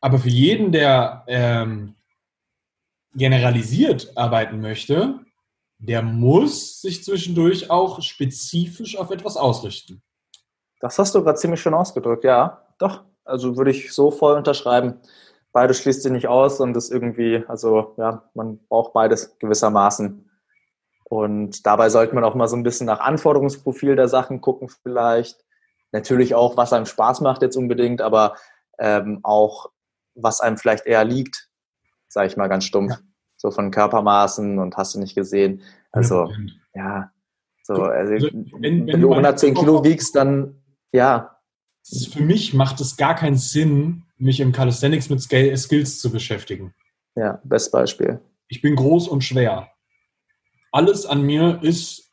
Aber 0.00 0.18
für 0.18 0.30
jeden, 0.30 0.72
der 0.72 1.24
ähm, 1.28 1.94
generalisiert 3.14 4.12
arbeiten 4.16 4.60
möchte, 4.60 5.20
der 5.78 6.02
muss 6.02 6.80
sich 6.80 7.02
zwischendurch 7.04 7.70
auch 7.70 8.02
spezifisch 8.02 8.98
auf 8.98 9.10
etwas 9.10 9.36
ausrichten. 9.36 10.02
Das 10.80 10.98
hast 10.98 11.14
du 11.14 11.22
gerade 11.22 11.38
ziemlich 11.38 11.60
schön 11.60 11.74
ausgedrückt, 11.74 12.24
ja. 12.24 12.66
Doch, 12.78 13.04
also 13.24 13.56
würde 13.56 13.70
ich 13.70 13.92
so 13.92 14.10
voll 14.10 14.36
unterschreiben. 14.36 15.00
Beides 15.52 15.78
schließt 15.78 16.02
sich 16.02 16.12
nicht 16.12 16.28
aus 16.28 16.60
und 16.60 16.76
ist 16.76 16.90
irgendwie, 16.90 17.44
also 17.48 17.94
ja, 17.98 18.30
man 18.34 18.58
braucht 18.68 18.92
beides 18.92 19.36
gewissermaßen. 19.38 20.30
Und 21.04 21.66
dabei 21.66 21.88
sollte 21.88 22.14
man 22.14 22.24
auch 22.24 22.34
mal 22.34 22.46
so 22.46 22.56
ein 22.56 22.62
bisschen 22.62 22.86
nach 22.86 23.00
Anforderungsprofil 23.00 23.96
der 23.96 24.08
Sachen 24.08 24.40
gucken, 24.40 24.68
vielleicht. 24.68 25.44
Natürlich 25.92 26.36
auch, 26.36 26.56
was 26.56 26.72
einem 26.72 26.86
Spaß 26.86 27.20
macht 27.20 27.42
jetzt 27.42 27.56
unbedingt, 27.56 28.00
aber 28.00 28.36
ähm, 28.78 29.20
auch, 29.24 29.70
was 30.14 30.40
einem 30.40 30.56
vielleicht 30.56 30.86
eher 30.86 31.04
liegt 31.04 31.49
sage 32.10 32.26
ich 32.26 32.36
mal 32.36 32.48
ganz 32.48 32.64
stumpf. 32.64 32.92
Ja. 32.92 32.98
So 33.36 33.50
von 33.50 33.70
Körpermaßen 33.70 34.58
und 34.58 34.76
hast 34.76 34.94
du 34.94 34.98
nicht 34.98 35.14
gesehen. 35.14 35.62
Also, 35.92 36.30
ja, 36.74 37.10
so, 37.62 37.74
also, 37.74 38.12
also, 38.12 38.28
wenn, 38.58 38.86
wenn, 38.86 39.00
du 39.00 39.10
110 39.10 39.54
Kilo 39.54 39.82
wiegst, 39.82 40.14
dann 40.14 40.60
ja. 40.92 41.36
Für 42.12 42.22
mich 42.22 42.52
macht 42.52 42.80
es 42.80 42.96
gar 42.96 43.14
keinen 43.14 43.38
Sinn, 43.38 44.02
mich 44.18 44.40
im 44.40 44.52
Calisthenics 44.52 45.08
mit 45.08 45.22
Skills 45.22 45.98
zu 45.98 46.12
beschäftigen. 46.12 46.74
Ja, 47.16 47.40
best 47.42 47.72
Beispiel. 47.72 48.20
Ich 48.48 48.60
bin 48.60 48.76
groß 48.76 49.08
und 49.08 49.22
schwer. 49.22 49.70
Alles 50.72 51.06
an 51.06 51.22
mir 51.22 51.60
ist 51.62 52.10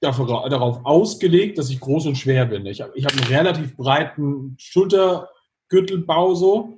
darauf 0.00 0.86
ausgelegt, 0.86 1.58
dass 1.58 1.70
ich 1.70 1.80
groß 1.80 2.06
und 2.06 2.16
schwer 2.16 2.46
bin. 2.46 2.66
Ich 2.66 2.80
habe 2.80 2.92
ich 2.94 3.04
hab 3.04 3.12
einen 3.12 3.24
relativ 3.24 3.76
breiten 3.76 4.54
Schultergürtelbau 4.58 6.34
so 6.34 6.77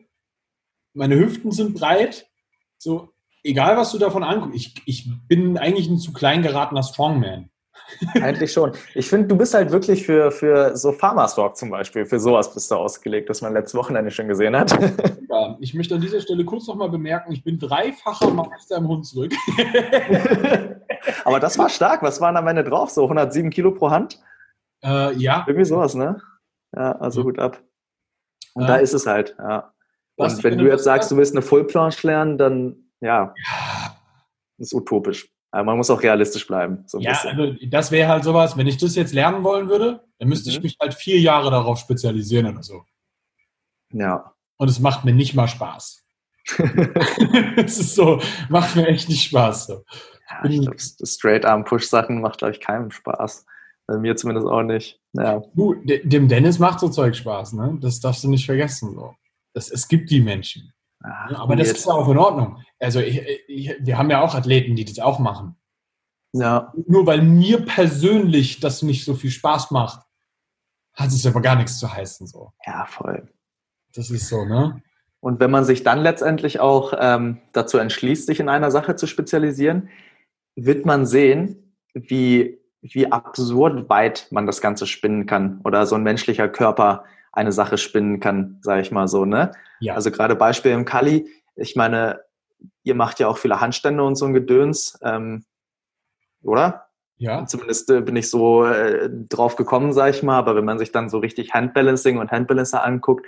meine 0.94 1.16
Hüften 1.16 1.53
sind 1.53 1.74
breit. 1.74 2.26
So, 2.79 3.11
egal 3.42 3.76
was 3.76 3.92
du 3.92 3.98
davon 3.98 4.22
anguckst, 4.22 4.57
ich, 4.57 4.74
ich 4.87 5.11
bin 5.29 5.59
eigentlich 5.59 5.88
ein 5.88 5.98
zu 5.98 6.12
klein 6.12 6.42
geratener 6.42 6.83
Strongman. 6.83 7.50
Eigentlich 8.14 8.53
schon. 8.53 8.72
Ich 8.94 9.09
finde, 9.09 9.26
du 9.26 9.37
bist 9.37 9.53
halt 9.53 9.72
wirklich 9.72 10.07
für, 10.07 10.31
für 10.31 10.76
so 10.76 10.92
Pharma-Stock 10.92 11.57
zum 11.57 11.70
Beispiel, 11.70 12.07
für 12.07 12.20
sowas 12.20 12.55
bist 12.55 12.70
du 12.70 12.76
ausgelegt, 12.76 13.29
das 13.29 13.42
man 13.42 13.53
letztes 13.53 13.74
Wochenende 13.74 14.12
schon 14.12 14.29
gesehen 14.29 14.57
hat. 14.57 14.76
Ja, 15.33 15.57
ich 15.61 15.74
möchte 15.74 15.94
an 15.94 16.00
dieser 16.00 16.20
Stelle 16.20 16.44
kurz 16.44 16.66
nochmal 16.66 16.90
bemerken, 16.90 17.31
ich 17.31 17.44
bin 17.44 17.57
dreifacher 17.57 18.33
Meister 18.33 18.79
im 18.79 18.88
Hund 18.88 19.07
zurück. 19.07 19.33
Aber 21.24 21.38
das 21.38 21.57
war 21.57 21.68
stark. 21.68 22.03
Was 22.03 22.20
waren 22.20 22.37
am 22.37 22.48
Ende 22.48 22.64
drauf? 22.64 22.90
So 22.90 23.05
107 23.05 23.50
Kilo 23.50 23.70
pro 23.70 23.92
Hand? 23.92 24.20
Äh, 24.83 25.14
ja. 25.14 25.44
Irgendwie 25.46 25.66
sowas, 25.66 25.94
ne? 25.94 26.20
Ja, 26.74 26.96
also 26.96 27.22
Hut 27.22 27.38
ab. 27.38 27.62
Und 28.55 28.64
äh, 28.64 28.66
da 28.66 28.76
ist 28.76 28.92
es 28.92 29.07
halt, 29.07 29.37
ja 29.38 29.72
Und 30.21 30.45
wenn 30.45 30.59
du 30.59 30.67
jetzt 30.67 30.85
sagst, 30.85 31.11
du 31.11 31.17
willst 31.17 31.33
eine 31.33 31.43
Fullplanche 31.43 32.07
lernen, 32.07 32.39
dann 32.39 32.77
ja, 33.01 33.35
ja. 33.35 33.97
ist 34.59 34.75
utopisch. 34.75 35.29
Aber 35.53 35.65
man 35.65 35.77
muss 35.79 35.91
auch 35.91 36.03
realistisch 36.03 36.47
bleiben. 36.47 36.85
So 36.87 37.01
ja, 37.01 37.13
also 37.13 37.55
das 37.69 37.91
wäre 37.91 38.09
halt 38.09 38.25
sowas, 38.25 38.57
wenn 38.57 38.67
ich 38.67 38.77
das 38.77 38.95
jetzt 38.95 39.13
lernen 39.13 39.43
wollen 39.43 39.69
würde, 39.69 40.05
dann 40.19 40.29
müsste 40.29 40.51
mhm. 40.51 40.57
ich 40.57 40.63
mich 40.63 40.77
halt 40.81 40.95
vier 40.95 41.19
Jahre 41.19 41.51
darauf 41.51 41.79
spezialisieren 41.79 42.47
oder 42.53 42.63
so. 42.63 42.85
Ja. 43.93 44.35
Und 44.59 44.69
es 44.69 44.79
macht 44.79 45.05
mir 45.05 45.13
nicht 45.13 45.35
mal 45.35 45.49
Spaß. 45.49 46.05
es 47.57 47.79
ist 47.79 47.95
so, 47.95 48.21
macht 48.49 48.77
mir 48.77 48.87
echt 48.87 49.09
nicht 49.09 49.25
Spaß. 49.25 49.67
So. 49.67 49.85
Ja, 50.31 50.49
ich 50.49 50.61
glaube, 50.61 50.77
Straight-Arm-Push-Sachen 50.79 52.21
macht, 52.21 52.39
glaube 52.39 52.53
ich, 52.53 52.61
keinem 52.61 52.91
Spaß. 52.91 53.47
Bei 53.87 53.99
mir 53.99 54.15
zumindest 54.15 54.47
auch 54.47 54.63
nicht. 54.63 55.01
Ja. 55.15 55.43
Du, 55.55 55.75
dem 55.85 56.29
Dennis 56.29 56.61
macht 56.61 56.79
so 56.79 56.89
Zeug 56.89 57.17
Spaß, 57.17 57.55
ne? 57.55 57.77
Das 57.81 57.99
darfst 57.99 58.23
du 58.23 58.29
nicht 58.29 58.47
vergessen. 58.47 58.95
So. 58.95 59.15
Das, 59.53 59.71
es 59.71 59.89
gibt 59.89 60.11
die 60.11 60.21
Menschen. 60.21 60.73
Ach, 61.03 61.41
aber 61.41 61.57
das 61.57 61.69
jetzt. 61.69 61.79
ist 61.79 61.89
auch 61.89 62.09
in 62.09 62.19
Ordnung. 62.19 62.63
Also 62.79 63.01
ich, 63.01 63.23
ich, 63.49 63.75
wir 63.81 63.99
haben 63.99 64.11
ja 64.11 64.21
auch 64.21 64.35
Athleten, 64.35 64.77
die 64.77 64.85
das 64.85 64.99
auch 64.99 65.19
machen. 65.19 65.57
Ja. 66.33 66.73
Nur 66.87 67.07
weil 67.07 67.23
mir 67.23 67.65
persönlich 67.65 68.61
das 68.61 68.83
nicht 68.83 69.05
so 69.05 69.15
viel 69.15 69.31
Spaß 69.31 69.71
macht, 69.71 70.07
hat 70.93 71.09
es 71.09 71.27
aber 71.27 71.41
gar 71.41 71.57
nichts 71.57 71.79
zu 71.79 71.93
heißen. 71.93 72.27
So. 72.27 72.53
Ja, 72.67 72.85
voll. 72.87 73.29
Das 73.95 74.11
ist 74.11 74.29
so, 74.29 74.45
ne? 74.45 74.83
Und 75.21 75.39
wenn 75.39 75.51
man 75.51 75.65
sich 75.65 75.83
dann 75.83 76.01
letztendlich 76.01 76.61
auch 76.61 76.95
ähm, 76.99 77.39
dazu 77.53 77.77
entschließt, 77.79 78.27
sich 78.27 78.41
in 78.41 78.49
einer 78.49 78.71
Sache 78.71 78.97
zu 78.97 79.07
spezialisieren, 79.07 79.91
wird 80.57 80.87
man 80.87 81.05
sehen, 81.05 81.77
wie, 81.93 82.59
wie 82.81 83.13
absurd 83.13 83.89
weit 83.91 84.29
man 84.31 84.47
das 84.47 84.61
Ganze 84.61 84.87
spinnen 84.87 85.27
kann 85.27 85.61
oder 85.65 85.87
so 85.87 85.95
ein 85.95 86.03
menschlicher 86.03 86.49
Körper 86.49 87.05
eine 87.33 87.53
Sache 87.53 87.79
spinnen 87.79 88.21
kann, 88.21 88.59
sage 88.62 88.83
ich 88.83 88.90
mal 88.90 89.09
so. 89.09 89.25
Ne? 89.25 89.53
Ja. 89.81 89.95
Also 89.95 90.11
gerade 90.11 90.35
Beispiel 90.35 90.73
im 90.73 90.85
Kali, 90.85 91.29
ich 91.57 91.77
meine, 91.77 92.21
ihr 92.83 92.95
macht 92.95 93.21
ja 93.21 93.29
auch 93.29 93.38
viele 93.38 93.61
Handstände 93.61 94.03
und 94.03 94.16
so 94.16 94.27
ein 94.27 94.35
Gedöns, 94.35 94.99
ähm, 95.03 95.45
oder? 96.43 96.87
Ja. 97.19 97.45
Zumindest 97.47 97.90
äh, 97.90 98.01
bin 98.01 98.16
ich 98.16 98.31
so 98.31 98.64
äh, 98.64 99.11
drauf 99.11 99.57
gekommen, 99.57 99.93
sage 99.93 100.16
ich 100.16 100.23
mal. 100.23 100.38
Aber 100.38 100.57
wenn 100.57 100.64
man 100.64 100.79
sich 100.79 100.90
dann 100.90 101.11
so 101.11 101.19
richtig 101.19 101.53
Handbalancing 101.53 102.19
und 102.19 102.31
Handbalancer 102.31 102.83
anguckt, 102.83 103.27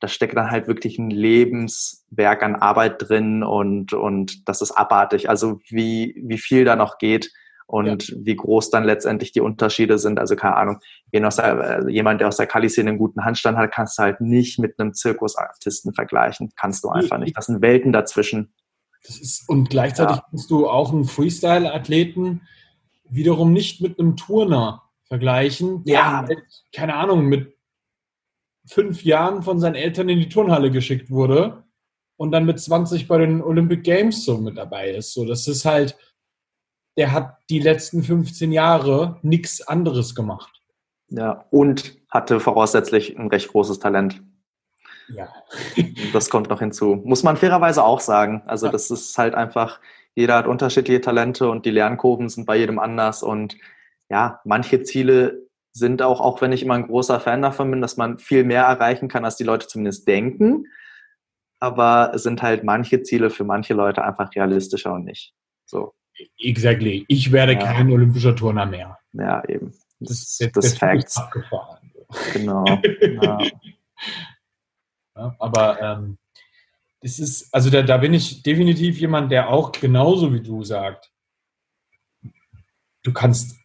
da 0.00 0.08
steckt 0.08 0.36
dann 0.36 0.50
halt 0.50 0.66
wirklich 0.68 0.98
ein 0.98 1.10
Lebenswerk 1.10 2.42
an 2.42 2.56
Arbeit 2.56 3.08
drin 3.08 3.42
und, 3.42 3.92
und 3.92 4.48
das 4.48 4.60
ist 4.60 4.72
abartig. 4.72 5.28
Also 5.28 5.60
wie, 5.68 6.20
wie 6.24 6.38
viel 6.38 6.64
da 6.64 6.76
noch 6.76 6.98
geht 6.98 7.32
und 7.68 8.08
ja. 8.08 8.16
wie 8.20 8.34
groß 8.34 8.70
dann 8.70 8.84
letztendlich 8.84 9.32
die 9.32 9.42
Unterschiede 9.42 9.98
sind. 9.98 10.18
Also 10.18 10.36
keine 10.36 10.56
Ahnung, 10.56 10.78
der, 11.12 11.22
äh, 11.22 11.90
jemand, 11.90 12.20
der 12.20 12.28
aus 12.28 12.38
der 12.38 12.46
Kali-Szene 12.46 12.88
einen 12.88 12.98
guten 12.98 13.26
Handstand 13.26 13.58
hat, 13.58 13.70
kannst 13.70 13.98
du 13.98 14.04
halt 14.04 14.22
nicht 14.22 14.58
mit 14.58 14.80
einem 14.80 14.94
Zirkusartisten 14.94 15.92
vergleichen. 15.92 16.50
Kannst 16.56 16.82
du 16.82 16.88
einfach 16.88 17.18
nicht. 17.18 17.36
Das 17.36 17.46
sind 17.46 17.60
Welten 17.60 17.92
dazwischen. 17.92 18.54
Ist, 19.02 19.46
und 19.48 19.68
gleichzeitig 19.68 20.16
ja. 20.16 20.24
musst 20.32 20.50
du 20.50 20.66
auch 20.66 20.92
einen 20.92 21.04
Freestyle-Athleten 21.04 22.40
wiederum 23.10 23.52
nicht 23.52 23.82
mit 23.82 23.98
einem 23.98 24.16
Turner 24.16 24.82
vergleichen, 25.04 25.84
der 25.84 25.94
ja. 25.94 26.24
halt, 26.26 26.42
keine 26.74 26.94
Ahnung, 26.94 27.26
mit 27.26 27.54
fünf 28.66 29.04
Jahren 29.04 29.42
von 29.42 29.60
seinen 29.60 29.74
Eltern 29.74 30.08
in 30.08 30.18
die 30.18 30.28
Turnhalle 30.30 30.70
geschickt 30.70 31.10
wurde 31.10 31.64
und 32.16 32.32
dann 32.32 32.46
mit 32.46 32.60
20 32.60 33.08
bei 33.08 33.18
den 33.18 33.42
Olympic 33.42 33.82
Games 33.82 34.24
so 34.24 34.38
mit 34.38 34.56
dabei 34.56 34.90
ist. 34.90 35.12
So, 35.12 35.26
das 35.26 35.46
ist 35.46 35.66
halt, 35.66 35.98
der 36.98 37.12
hat 37.12 37.38
die 37.48 37.60
letzten 37.60 38.02
15 38.02 38.50
Jahre 38.50 39.18
nichts 39.22 39.66
anderes 39.66 40.16
gemacht. 40.16 40.60
Ja, 41.10 41.46
und 41.50 41.96
hatte 42.10 42.40
voraussetzlich 42.40 43.16
ein 43.16 43.28
recht 43.28 43.48
großes 43.48 43.78
Talent. 43.78 44.20
Ja. 45.08 45.28
das 46.12 46.28
kommt 46.28 46.50
noch 46.50 46.58
hinzu. 46.58 47.00
Muss 47.04 47.22
man 47.22 47.36
fairerweise 47.36 47.84
auch 47.84 48.00
sagen. 48.00 48.42
Also, 48.46 48.66
ja. 48.66 48.72
das 48.72 48.90
ist 48.90 49.16
halt 49.16 49.34
einfach, 49.34 49.80
jeder 50.16 50.34
hat 50.34 50.48
unterschiedliche 50.48 51.00
Talente 51.00 51.48
und 51.48 51.64
die 51.64 51.70
Lernkurven 51.70 52.28
sind 52.28 52.46
bei 52.46 52.56
jedem 52.56 52.80
anders. 52.80 53.22
Und 53.22 53.56
ja, 54.10 54.40
manche 54.44 54.82
Ziele 54.82 55.46
sind 55.72 56.02
auch, 56.02 56.20
auch 56.20 56.40
wenn 56.42 56.52
ich 56.52 56.64
immer 56.64 56.74
ein 56.74 56.88
großer 56.88 57.20
Fan 57.20 57.42
davon 57.42 57.70
bin, 57.70 57.80
dass 57.80 57.96
man 57.96 58.18
viel 58.18 58.42
mehr 58.42 58.64
erreichen 58.64 59.08
kann, 59.08 59.24
als 59.24 59.36
die 59.36 59.44
Leute 59.44 59.68
zumindest 59.68 60.08
denken. 60.08 60.66
Aber 61.60 62.10
es 62.12 62.24
sind 62.24 62.42
halt 62.42 62.64
manche 62.64 63.02
Ziele 63.02 63.30
für 63.30 63.44
manche 63.44 63.74
Leute 63.74 64.04
einfach 64.04 64.34
realistischer 64.34 64.92
und 64.92 65.04
nicht. 65.04 65.32
So. 65.64 65.94
Exactly. 66.38 67.04
Ich 67.08 67.32
werde 67.32 67.52
ja. 67.54 67.58
kein 67.58 67.90
olympischer 67.90 68.34
Turner 68.34 68.66
mehr. 68.66 68.98
Ja, 69.12 69.42
eben. 69.48 69.72
Das, 70.00 70.36
das, 70.38 70.52
das 70.52 70.78
Facts. 70.78 71.20
Genau. 72.32 72.64
ja. 73.00 73.38
Ja, 75.16 75.34
aber 75.38 75.80
ähm, 75.82 76.18
das 77.00 77.18
ist, 77.18 77.52
also 77.52 77.70
da, 77.70 77.82
da 77.82 77.96
bin 77.98 78.14
ich 78.14 78.42
definitiv 78.42 79.00
jemand, 79.00 79.32
der 79.32 79.48
auch 79.50 79.72
genauso 79.72 80.32
wie 80.32 80.42
du 80.42 80.62
sagt, 80.62 81.12
du 83.02 83.12
kannst 83.12 83.56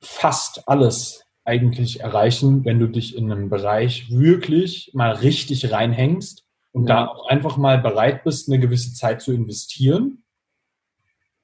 fast 0.00 0.68
alles 0.68 1.24
eigentlich 1.44 2.00
erreichen, 2.00 2.64
wenn 2.64 2.80
du 2.80 2.86
dich 2.88 3.16
in 3.16 3.30
einem 3.30 3.50
Bereich 3.50 4.10
wirklich 4.10 4.90
mal 4.94 5.12
richtig 5.12 5.70
reinhängst 5.70 6.46
und 6.72 6.88
ja. 6.88 6.96
da 6.96 7.06
auch 7.08 7.28
einfach 7.28 7.56
mal 7.56 7.78
bereit 7.78 8.24
bist, 8.24 8.48
eine 8.48 8.58
gewisse 8.58 8.94
Zeit 8.94 9.20
zu 9.22 9.32
investieren 9.32 10.24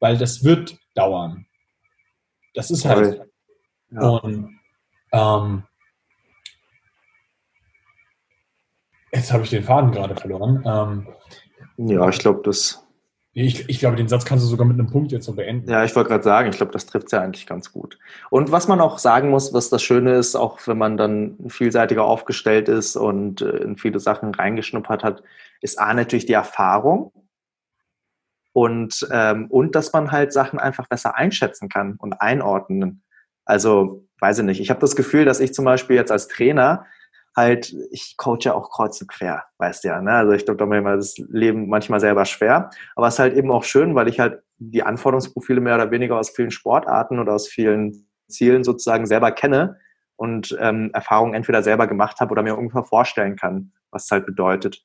weil 0.03 0.19
das 0.19 0.43
wird 0.43 0.77
dauern. 0.95 1.47
Das 2.55 2.71
ist 2.71 2.85
halt. 2.85 3.23
Ja. 3.91 4.01
Und 4.01 4.59
ähm, 5.13 5.63
jetzt 9.13 9.33
habe 9.33 9.45
ich 9.45 9.51
den 9.51 9.63
Faden 9.63 9.93
gerade 9.93 10.17
verloren. 10.17 10.63
Ähm, 10.67 11.89
ja, 11.89 12.09
ich 12.09 12.19
glaube, 12.19 12.43
das. 12.45 12.85
Ich, 13.35 13.67
ich, 13.71 13.79
glaube, 13.79 13.97
den 13.97 14.09
Satz 14.09 14.27
kannst 14.27 14.45
du 14.45 14.49
sogar 14.49 14.67
mit 14.67 14.79
einem 14.79 14.91
Punkt 14.91 15.11
jetzt 15.11 15.25
so 15.25 15.35
beenden. 15.35 15.71
Ja, 15.71 15.85
ich 15.85 15.97
wollte 15.97 16.11
gerade 16.11 16.25
sagen, 16.25 16.51
ich 16.51 16.57
glaube, 16.57 16.73
das 16.73 16.85
trifft 16.85 17.07
es 17.07 17.13
ja 17.13 17.23
eigentlich 17.23 17.47
ganz 17.47 17.73
gut. 17.73 17.99
Und 18.29 18.53
was 18.53 18.69
man 18.69 18.81
auch 18.81 18.99
sagen 18.99 19.31
muss, 19.31 19.55
was 19.55 19.71
das 19.71 19.83
Schöne 19.83 20.17
ist, 20.17 20.35
auch 20.35 20.59
wenn 20.67 20.77
man 20.77 20.99
dann 20.99 21.39
vielseitiger 21.49 22.05
aufgestellt 22.05 22.69
ist 22.69 22.97
und 22.97 23.41
äh, 23.41 23.59
in 23.59 23.79
viele 23.79 24.01
Sachen 24.01 24.35
reingeschnuppert 24.35 25.03
hat, 25.03 25.23
ist 25.63 25.79
A 25.79 25.95
natürlich 25.95 26.27
die 26.27 26.35
Erfahrung 26.35 27.13
und, 28.53 29.07
ähm, 29.11 29.47
und 29.51 29.75
dass 29.75 29.93
man 29.93 30.13
halt 30.13 30.33
Sachen 30.33 30.59
einfach 30.59 30.89
besser 30.89 31.17
einschätzen 31.17 31.69
kann 31.69 31.97
und 31.99 32.21
einordnen. 32.21 33.03
Also, 33.45 34.07
weiß 34.21 34.41
ich 34.41 34.45
nicht. 34.45 34.61
Ich 34.61 34.71
habe 34.71 34.81
das 34.81 34.97
Gefühl, 34.97 35.25
dass 35.25 35.41
ich 35.41 35.55
zum 35.55 35.65
Beispiel 35.65 35.97
jetzt 35.97 36.13
als 36.13 36.29
Trainer 36.29 36.87
halt, 37.35 37.75
ich 37.91 38.17
coache 38.17 38.43
ja 38.43 38.55
auch 38.55 38.71
kreuz 38.71 39.01
und 39.01 39.09
quer, 39.09 39.45
weißt 39.59 39.85
du 39.85 39.89
ja. 39.89 40.01
Ne? 40.01 40.13
Also 40.13 40.33
ich 40.33 40.45
glaube, 40.45 40.59
da 40.59 40.67
mir 40.67 40.83
das 40.83 41.17
Leben 41.17 41.69
manchmal 41.69 42.01
selber 42.01 42.25
schwer. 42.25 42.71
Aber 42.95 43.07
es 43.07 43.15
ist 43.15 43.21
halt 43.21 43.35
eben 43.35 43.51
auch 43.51 43.65
schön, 43.65 43.95
weil 43.95 44.09
ich 44.09 44.21
halt 44.21 44.43
die 44.59 44.83
Anforderungsprofile 44.83 45.61
mehr 45.61 45.77
oder 45.77 45.91
weniger 45.91 46.19
aus 46.19 46.31
vielen 46.31 46.51
Sportarten 46.51 47.19
oder 47.19 47.33
aus 47.33 47.49
vielen 47.49 48.07
Zielen 48.29 48.65
sozusagen 48.65 49.07
selber 49.07 49.33
kenne 49.33 49.79
und 50.17 50.57
ähm, 50.61 50.91
Erfahrungen 50.93 51.35
entweder 51.35 51.63
selber 51.63 51.87
gemacht 51.87 52.21
habe 52.21 52.33
oder 52.33 52.43
mir 52.43 52.57
ungefähr 52.57 52.85
vorstellen 52.85 53.37
kann, 53.37 53.73
was 53.91 54.05
es 54.05 54.11
halt 54.11 54.27
bedeutet. 54.27 54.85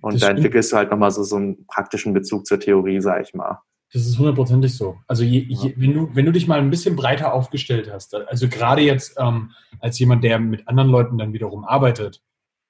Und 0.00 0.14
das 0.14 0.20
da 0.20 0.30
entwickelst 0.30 0.72
du 0.72 0.76
halt 0.76 0.90
nochmal 0.90 1.10
so, 1.10 1.22
so 1.22 1.36
einen 1.36 1.66
praktischen 1.66 2.12
Bezug 2.12 2.46
zur 2.46 2.60
Theorie, 2.60 3.00
sag 3.00 3.22
ich 3.22 3.34
mal. 3.34 3.62
Das 3.92 4.06
ist 4.06 4.18
hundertprozentig 4.18 4.76
so. 4.76 4.96
Also 5.06 5.24
je, 5.24 5.46
je, 5.48 5.74
wenn, 5.76 5.94
du, 5.94 6.14
wenn 6.14 6.26
du 6.26 6.32
dich 6.32 6.46
mal 6.46 6.58
ein 6.58 6.70
bisschen 6.70 6.94
breiter 6.94 7.32
aufgestellt 7.32 7.90
hast, 7.90 8.14
also 8.14 8.48
gerade 8.48 8.82
jetzt 8.82 9.16
ähm, 9.18 9.52
als 9.80 9.98
jemand, 9.98 10.22
der 10.24 10.38
mit 10.38 10.68
anderen 10.68 10.90
Leuten 10.90 11.16
dann 11.16 11.32
wiederum 11.32 11.64
arbeitet, 11.64 12.22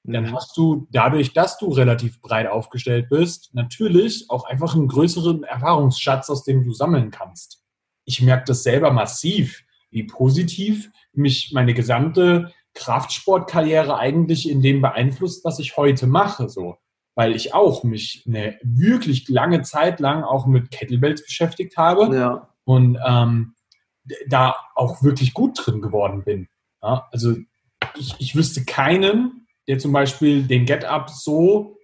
mhm. 0.04 0.12
dann 0.12 0.32
hast 0.32 0.56
du 0.56 0.86
dadurch, 0.90 1.32
dass 1.32 1.58
du 1.58 1.70
relativ 1.70 2.20
breit 2.20 2.46
aufgestellt 2.46 3.08
bist, 3.10 3.52
natürlich 3.52 4.26
auch 4.28 4.44
einfach 4.44 4.76
einen 4.76 4.86
größeren 4.86 5.42
Erfahrungsschatz, 5.42 6.30
aus 6.30 6.44
dem 6.44 6.62
du 6.62 6.72
sammeln 6.72 7.10
kannst. 7.10 7.64
Ich 8.04 8.22
merke 8.22 8.44
das 8.46 8.62
selber 8.62 8.92
massiv, 8.92 9.64
wie 9.90 10.04
positiv 10.04 10.88
mich 11.12 11.50
meine 11.52 11.74
gesamte 11.74 12.52
Kraftsportkarriere 12.74 13.98
eigentlich 13.98 14.48
in 14.48 14.62
dem 14.62 14.80
beeinflusst, 14.80 15.44
was 15.44 15.58
ich 15.58 15.76
heute 15.76 16.06
mache. 16.06 16.48
So 16.48 16.76
weil 17.18 17.34
ich 17.34 17.52
auch 17.52 17.82
mich 17.82 18.22
eine 18.28 18.60
wirklich 18.62 19.28
lange 19.28 19.62
Zeit 19.62 19.98
lang 19.98 20.22
auch 20.22 20.46
mit 20.46 20.70
Kettlebells 20.70 21.24
beschäftigt 21.24 21.76
habe 21.76 22.14
ja. 22.16 22.48
und 22.62 22.96
ähm, 23.04 23.56
da 24.28 24.54
auch 24.76 25.02
wirklich 25.02 25.34
gut 25.34 25.58
drin 25.60 25.82
geworden 25.82 26.22
bin. 26.22 26.46
Ja, 26.80 27.08
also 27.10 27.34
ich, 27.96 28.14
ich 28.20 28.36
wüsste 28.36 28.64
keinen, 28.64 29.48
der 29.66 29.80
zum 29.80 29.90
Beispiel 29.90 30.44
den 30.44 30.64
Get-Up 30.64 31.10
so 31.10 31.76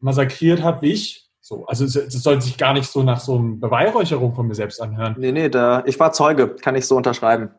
massakriert 0.00 0.64
hat 0.64 0.82
wie 0.82 0.90
ich. 0.90 1.30
So, 1.40 1.66
also 1.66 1.84
es, 1.84 1.94
es 1.94 2.20
soll 2.20 2.42
sich 2.42 2.58
gar 2.58 2.72
nicht 2.72 2.90
so 2.90 3.04
nach 3.04 3.20
so 3.20 3.38
einer 3.38 3.58
Beweihräucherung 3.58 4.34
von 4.34 4.48
mir 4.48 4.56
selbst 4.56 4.82
anhören. 4.82 5.14
Nee, 5.20 5.30
nee, 5.30 5.48
da, 5.48 5.84
ich 5.86 6.00
war 6.00 6.10
Zeuge, 6.10 6.56
kann 6.56 6.74
ich 6.74 6.86
so 6.86 6.96
unterschreiben. 6.96 7.50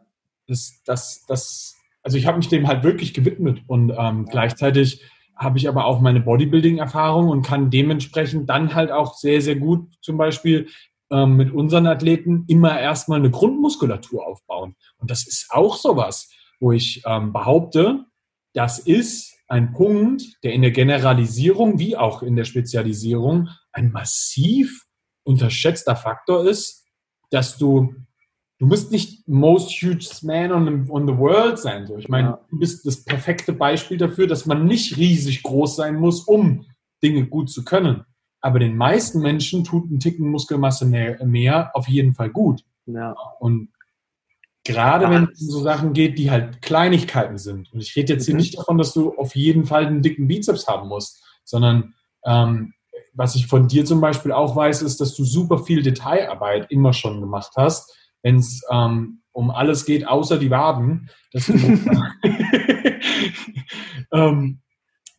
Das, 0.48 0.82
das, 0.84 1.24
das, 1.30 1.78
also 2.04 2.17
ich 2.17 2.26
habe 2.28 2.39
mich 2.39 2.50
dem 2.50 2.67
halt 2.67 2.84
wirklich 2.84 3.13
gewidmet 3.13 3.62
und 3.67 3.94
ähm, 3.98 4.26
gleichzeitig 4.26 5.02
habe 5.41 5.58
ich 5.58 5.67
aber 5.67 5.86
auch 5.86 5.99
meine 5.99 6.21
Bodybuilding-Erfahrung 6.21 7.30
und 7.30 7.41
kann 7.41 7.69
dementsprechend 7.69 8.49
dann 8.49 8.75
halt 8.75 8.91
auch 8.91 9.15
sehr, 9.15 9.41
sehr 9.41 9.56
gut 9.56 9.89
zum 10.01 10.17
Beispiel 10.17 10.67
ähm, 11.12 11.36
mit 11.36 11.51
unseren 11.51 11.88
Athleten 11.88 12.45
immer 12.47 12.80
erstmal 12.80 13.19
eine 13.19 13.32
Grundmuskulatur 13.32 14.25
aufbauen. 14.25 14.75
Und 14.97 15.12
das 15.12 15.27
ist 15.27 15.47
auch 15.49 15.75
sowas, 15.75 16.30
wo 16.60 16.71
ich 16.71 17.01
ähm, 17.06 17.34
behaupte, 17.34 18.06
das 18.54 18.80
ist, 18.80 19.32
ein 19.51 19.73
Punkt, 19.73 20.23
der 20.45 20.54
in 20.54 20.62
der 20.62 20.71
Generalisierung 20.71 21.77
wie 21.77 21.97
auch 21.97 22.23
in 22.23 22.38
der 22.38 22.45
Spezialisierung 22.45 23.49
ein 23.73 23.91
massiv 23.91 24.86
unterschätzter 25.23 25.97
Faktor 25.97 26.45
ist, 26.45 26.88
dass 27.32 27.58
du, 27.58 27.93
du 28.62 28.67
musst 28.67 28.91
nicht 28.91 29.28
most 29.28 29.71
hugest 29.82 30.24
man 30.24 30.52
on, 30.52 30.88
on 30.91 31.08
the 31.08 31.17
world 31.17 31.58
sein. 31.58 31.88
So. 31.88 31.97
Ich 31.97 32.08
meine, 32.08 32.28
ja. 32.28 32.39
du 32.52 32.60
bist 32.60 32.86
das 32.86 33.04
perfekte 33.04 33.54
Beispiel 33.54 33.97
dafür, 33.97 34.28
dass 34.28 34.45
man 34.45 34.65
nicht 34.65 34.97
riesig 34.97 35.41
groß 35.41 35.76
sein 35.76 35.95
muss, 35.95 36.21
um 36.21 36.67
Dinge 37.02 37.26
gut 37.26 37.50
zu 37.50 37.65
können. 37.65 38.06
Aber 38.39 38.60
den 38.60 38.78
meisten 38.78 39.19
Menschen 39.19 39.63
tut 39.63 39.89
ein 39.89 40.00
Ticken 40.00 40.30
Muskelmasse 40.30 40.86
mehr, 40.86 41.26
mehr 41.26 41.76
auf 41.76 41.88
jeden 41.88 42.13
Fall 42.13 42.30
gut. 42.30 42.63
Ja. 42.86 43.15
Und 43.39 43.69
gerade 44.63 45.10
wenn 45.10 45.24
es 45.24 45.41
um 45.41 45.50
so 45.50 45.62
Sachen 45.62 45.93
geht, 45.93 46.19
die 46.19 46.30
halt 46.30 46.62
Kleinigkeiten 46.62 47.39
sind. 47.39 47.74
Und 47.74 47.82
ich 47.82 47.95
rede 47.95 48.13
jetzt 48.13 48.26
hier 48.26 48.36
mhm. 48.36 48.41
nicht 48.41 48.60
davon, 48.60 48.78
dass 48.78 48.93
du 48.93 49.17
auf 49.17 49.36
jeden 49.36 49.65
Fall 49.65 49.88
einen 49.88 50.04
dicken 50.04 50.28
Bizeps 50.28 50.67
haben 50.67 50.88
musst, 50.88 51.24
sondern 51.43 51.95
ähm, 52.26 52.76
was 53.13 53.34
ich 53.34 53.47
von 53.47 53.67
dir 53.67 53.86
zum 53.86 54.02
Beispiel 54.02 54.32
auch 54.32 54.56
weiß, 54.56 54.84
ist, 54.84 55.02
dass 55.02 55.15
du 55.15 55.26
super 55.26 55.58
viel 55.58 55.82
Detailarbeit 55.82 56.69
immer 56.69 56.93
schon 56.93 57.21
gemacht 57.21 57.54
hast, 57.58 57.91
wenn 58.24 58.38
es 58.38 58.62
ähm, 58.72 59.22
um 59.32 59.52
alles 59.52 59.86
geht, 59.86 60.08
außer 60.08 60.38
die 60.38 60.52
Waden, 60.52 61.10
dass 61.32 61.46
du, 61.48 61.54
ähm, 64.12 64.62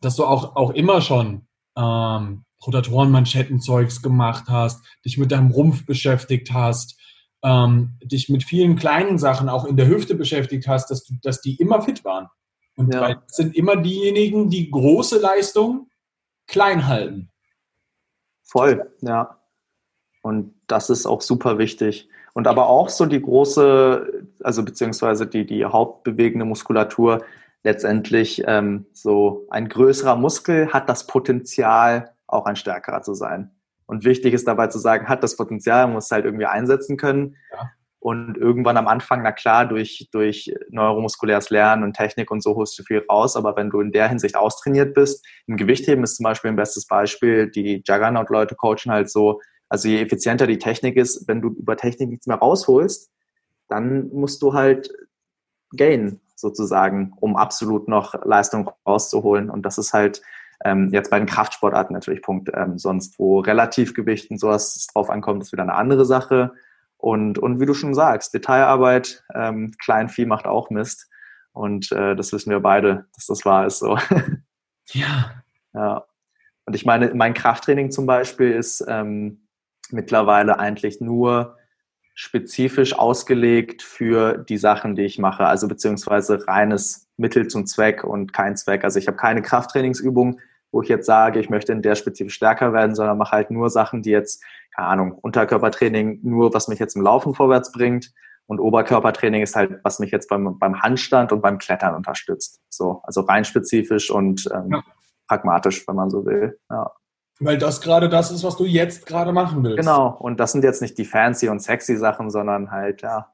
dass 0.01 0.15
du 0.15 0.25
auch, 0.25 0.55
auch 0.55 0.71
immer 0.71 1.01
schon 1.01 1.47
ähm, 1.77 2.45
Rotatorenmanschettenzeugs 2.65 4.01
gemacht 4.01 4.45
hast, 4.47 4.85
dich 5.05 5.17
mit 5.17 5.31
deinem 5.31 5.51
Rumpf 5.51 5.85
beschäftigt 5.85 6.53
hast, 6.53 6.99
ähm, 7.43 7.97
dich 8.03 8.29
mit 8.29 8.43
vielen 8.43 8.75
kleinen 8.75 9.17
Sachen 9.17 9.49
auch 9.49 9.65
in 9.65 9.75
der 9.75 9.87
Hüfte 9.87 10.15
beschäftigt 10.15 10.67
hast, 10.67 10.89
dass, 10.89 11.03
du, 11.03 11.15
dass 11.21 11.41
die 11.41 11.55
immer 11.55 11.81
fit 11.81 12.05
waren. 12.05 12.27
Und 12.75 12.93
ja. 12.93 13.21
sind 13.27 13.55
immer 13.55 13.75
diejenigen, 13.75 14.49
die 14.49 14.71
große 14.71 15.19
Leistung 15.19 15.89
klein 16.47 16.87
halten. 16.87 17.31
Voll, 18.43 18.91
ja. 19.01 19.39
Und 20.21 20.55
das 20.67 20.89
ist 20.89 21.05
auch 21.05 21.21
super 21.21 21.57
wichtig. 21.57 22.07
Und 22.33 22.47
aber 22.47 22.67
auch 22.67 22.89
so 22.89 23.05
die 23.05 23.21
große, 23.21 24.25
also 24.43 24.63
beziehungsweise 24.63 25.27
die, 25.27 25.45
die 25.45 25.65
hauptbewegende 25.65 26.45
Muskulatur, 26.45 27.23
letztendlich 27.63 28.43
ähm, 28.45 28.85
so 28.91 29.47
ein 29.49 29.69
größerer 29.69 30.15
Muskel 30.15 30.73
hat 30.73 30.89
das 30.89 31.07
Potenzial, 31.07 32.11
auch 32.27 32.45
ein 32.45 32.55
stärkerer 32.55 33.01
zu 33.03 33.13
sein. 33.13 33.51
Und 33.85 34.05
wichtig 34.05 34.33
ist 34.33 34.47
dabei 34.47 34.67
zu 34.67 34.79
sagen, 34.79 35.07
hat 35.07 35.23
das 35.23 35.37
Potenzial, 35.37 35.87
muss 35.87 36.11
halt 36.11 36.25
irgendwie 36.25 36.45
einsetzen 36.45 36.97
können. 36.97 37.35
Ja. 37.51 37.71
Und 37.99 38.37
irgendwann 38.37 38.75
am 38.75 38.87
Anfang, 38.87 39.21
na 39.23 39.31
klar, 39.31 39.65
durch, 39.65 40.09
durch 40.11 40.53
neuromuskuläres 40.69 41.51
Lernen 41.51 41.83
und 41.83 41.93
Technik 41.93 42.31
und 42.31 42.43
so 42.43 42.55
holst 42.55 42.77
du 42.77 42.83
viel 42.83 43.05
raus. 43.09 43.37
Aber 43.37 43.55
wenn 43.55 43.69
du 43.69 43.79
in 43.79 43.93
der 43.93 44.09
Hinsicht 44.09 44.35
austrainiert 44.35 44.93
bist, 44.93 45.25
im 45.47 45.55
Gewichtheben 45.55 46.03
ist 46.03 46.17
zum 46.17 46.25
Beispiel 46.25 46.49
ein 46.49 46.57
bestes 46.57 46.85
Beispiel, 46.85 47.49
die 47.49 47.81
Juggernaut-Leute 47.85 48.55
coachen 48.55 48.91
halt 48.91 49.09
so, 49.09 49.39
also 49.73 49.89
je 49.89 50.03
effizienter 50.03 50.45
die 50.45 50.59
Technik 50.59 50.97
ist, 50.97 51.27
wenn 51.27 51.41
du 51.41 51.49
über 51.49 51.75
Technik 51.75 52.11
nichts 52.11 52.27
mehr 52.27 52.37
rausholst, 52.37 53.11
dann 53.69 54.07
musst 54.09 54.43
du 54.43 54.53
halt 54.53 54.93
gain 55.75 56.21
sozusagen, 56.35 57.13
um 57.19 57.35
absolut 57.35 57.87
noch 57.87 58.13
Leistung 58.23 58.69
rauszuholen. 58.85 59.49
Und 59.49 59.63
das 59.63 59.79
ist 59.79 59.91
halt 59.91 60.21
ähm, 60.63 60.89
jetzt 60.91 61.09
bei 61.09 61.17
den 61.17 61.25
Kraftsportarten 61.25 61.91
natürlich 61.91 62.21
Punkt. 62.21 62.51
Ähm, 62.53 62.77
sonst, 62.77 63.17
wo 63.17 63.39
Relativgewicht 63.39 64.29
und 64.29 64.37
sowas 64.39 64.85
drauf 64.93 65.09
ankommt, 65.09 65.41
ist 65.41 65.51
wieder 65.51 65.63
eine 65.63 65.73
andere 65.73 66.05
Sache. 66.05 66.53
Und, 66.97 67.39
und 67.39 67.59
wie 67.59 67.65
du 67.65 67.73
schon 67.73 67.95
sagst, 67.95 68.31
Detailarbeit, 68.35 69.23
ähm, 69.33 69.71
Kleinvieh 69.83 70.27
macht 70.27 70.45
auch 70.45 70.69
Mist. 70.69 71.09
Und 71.51 71.91
äh, 71.91 72.15
das 72.15 72.31
wissen 72.31 72.51
wir 72.51 72.59
beide, 72.59 73.07
dass 73.15 73.25
das 73.25 73.43
wahr 73.43 73.65
ist 73.65 73.79
so. 73.79 73.97
Ja. 74.91 75.31
Ja. 75.73 76.05
Und 76.65 76.75
ich 76.75 76.85
meine, 76.85 77.11
mein 77.15 77.33
Krafttraining 77.33 77.89
zum 77.89 78.05
Beispiel 78.05 78.51
ist 78.51 78.85
ähm, 78.87 79.42
mittlerweile 79.93 80.59
eigentlich 80.59 80.99
nur 80.99 81.57
spezifisch 82.15 82.97
ausgelegt 82.97 83.81
für 83.81 84.37
die 84.37 84.57
Sachen, 84.57 84.95
die 84.95 85.03
ich 85.03 85.17
mache. 85.17 85.45
Also 85.45 85.67
beziehungsweise 85.67 86.47
reines 86.47 87.07
Mittel 87.17 87.47
zum 87.47 87.65
Zweck 87.65 88.03
und 88.03 88.33
kein 88.33 88.55
Zweck. 88.55 88.83
Also 88.83 88.99
ich 88.99 89.07
habe 89.07 89.17
keine 89.17 89.41
Krafttrainingsübung, 89.41 90.39
wo 90.71 90.81
ich 90.81 90.89
jetzt 90.89 91.05
sage, 91.05 91.39
ich 91.39 91.49
möchte 91.49 91.71
in 91.71 91.81
der 91.81 91.95
spezifisch 91.95 92.35
stärker 92.35 92.73
werden, 92.73 92.95
sondern 92.95 93.17
mache 93.17 93.31
halt 93.31 93.51
nur 93.51 93.69
Sachen, 93.69 94.03
die 94.03 94.11
jetzt, 94.11 94.43
keine 94.75 94.87
Ahnung, 94.87 95.13
Unterkörpertraining 95.13 96.19
nur, 96.23 96.53
was 96.53 96.67
mich 96.67 96.79
jetzt 96.79 96.95
im 96.95 97.01
Laufen 97.01 97.33
vorwärts 97.33 97.71
bringt. 97.71 98.11
Und 98.45 98.59
Oberkörpertraining 98.59 99.41
ist 99.41 99.55
halt, 99.55 99.79
was 99.83 99.99
mich 99.99 100.11
jetzt 100.11 100.29
beim, 100.29 100.59
beim 100.59 100.81
Handstand 100.81 101.31
und 101.31 101.41
beim 101.41 101.57
Klettern 101.57 101.95
unterstützt. 101.95 102.61
So, 102.69 103.01
also 103.03 103.21
rein 103.21 103.45
spezifisch 103.45 104.11
und 104.11 104.49
ähm, 104.53 104.71
ja. 104.71 104.83
pragmatisch, 105.27 105.87
wenn 105.87 105.95
man 105.95 106.09
so 106.09 106.25
will. 106.25 106.59
Ja. 106.69 106.91
Weil 107.39 107.57
das 107.57 107.81
gerade 107.81 108.09
das 108.09 108.31
ist, 108.31 108.43
was 108.43 108.57
du 108.57 108.65
jetzt 108.65 109.05
gerade 109.05 109.31
machen 109.33 109.63
willst. 109.63 109.79
Genau. 109.79 110.15
Und 110.19 110.39
das 110.39 110.51
sind 110.51 110.63
jetzt 110.63 110.81
nicht 110.81 110.97
die 110.97 111.05
fancy 111.05 111.49
und 111.49 111.61
sexy 111.61 111.97
Sachen, 111.97 112.29
sondern 112.29 112.71
halt, 112.71 113.01
ja. 113.01 113.33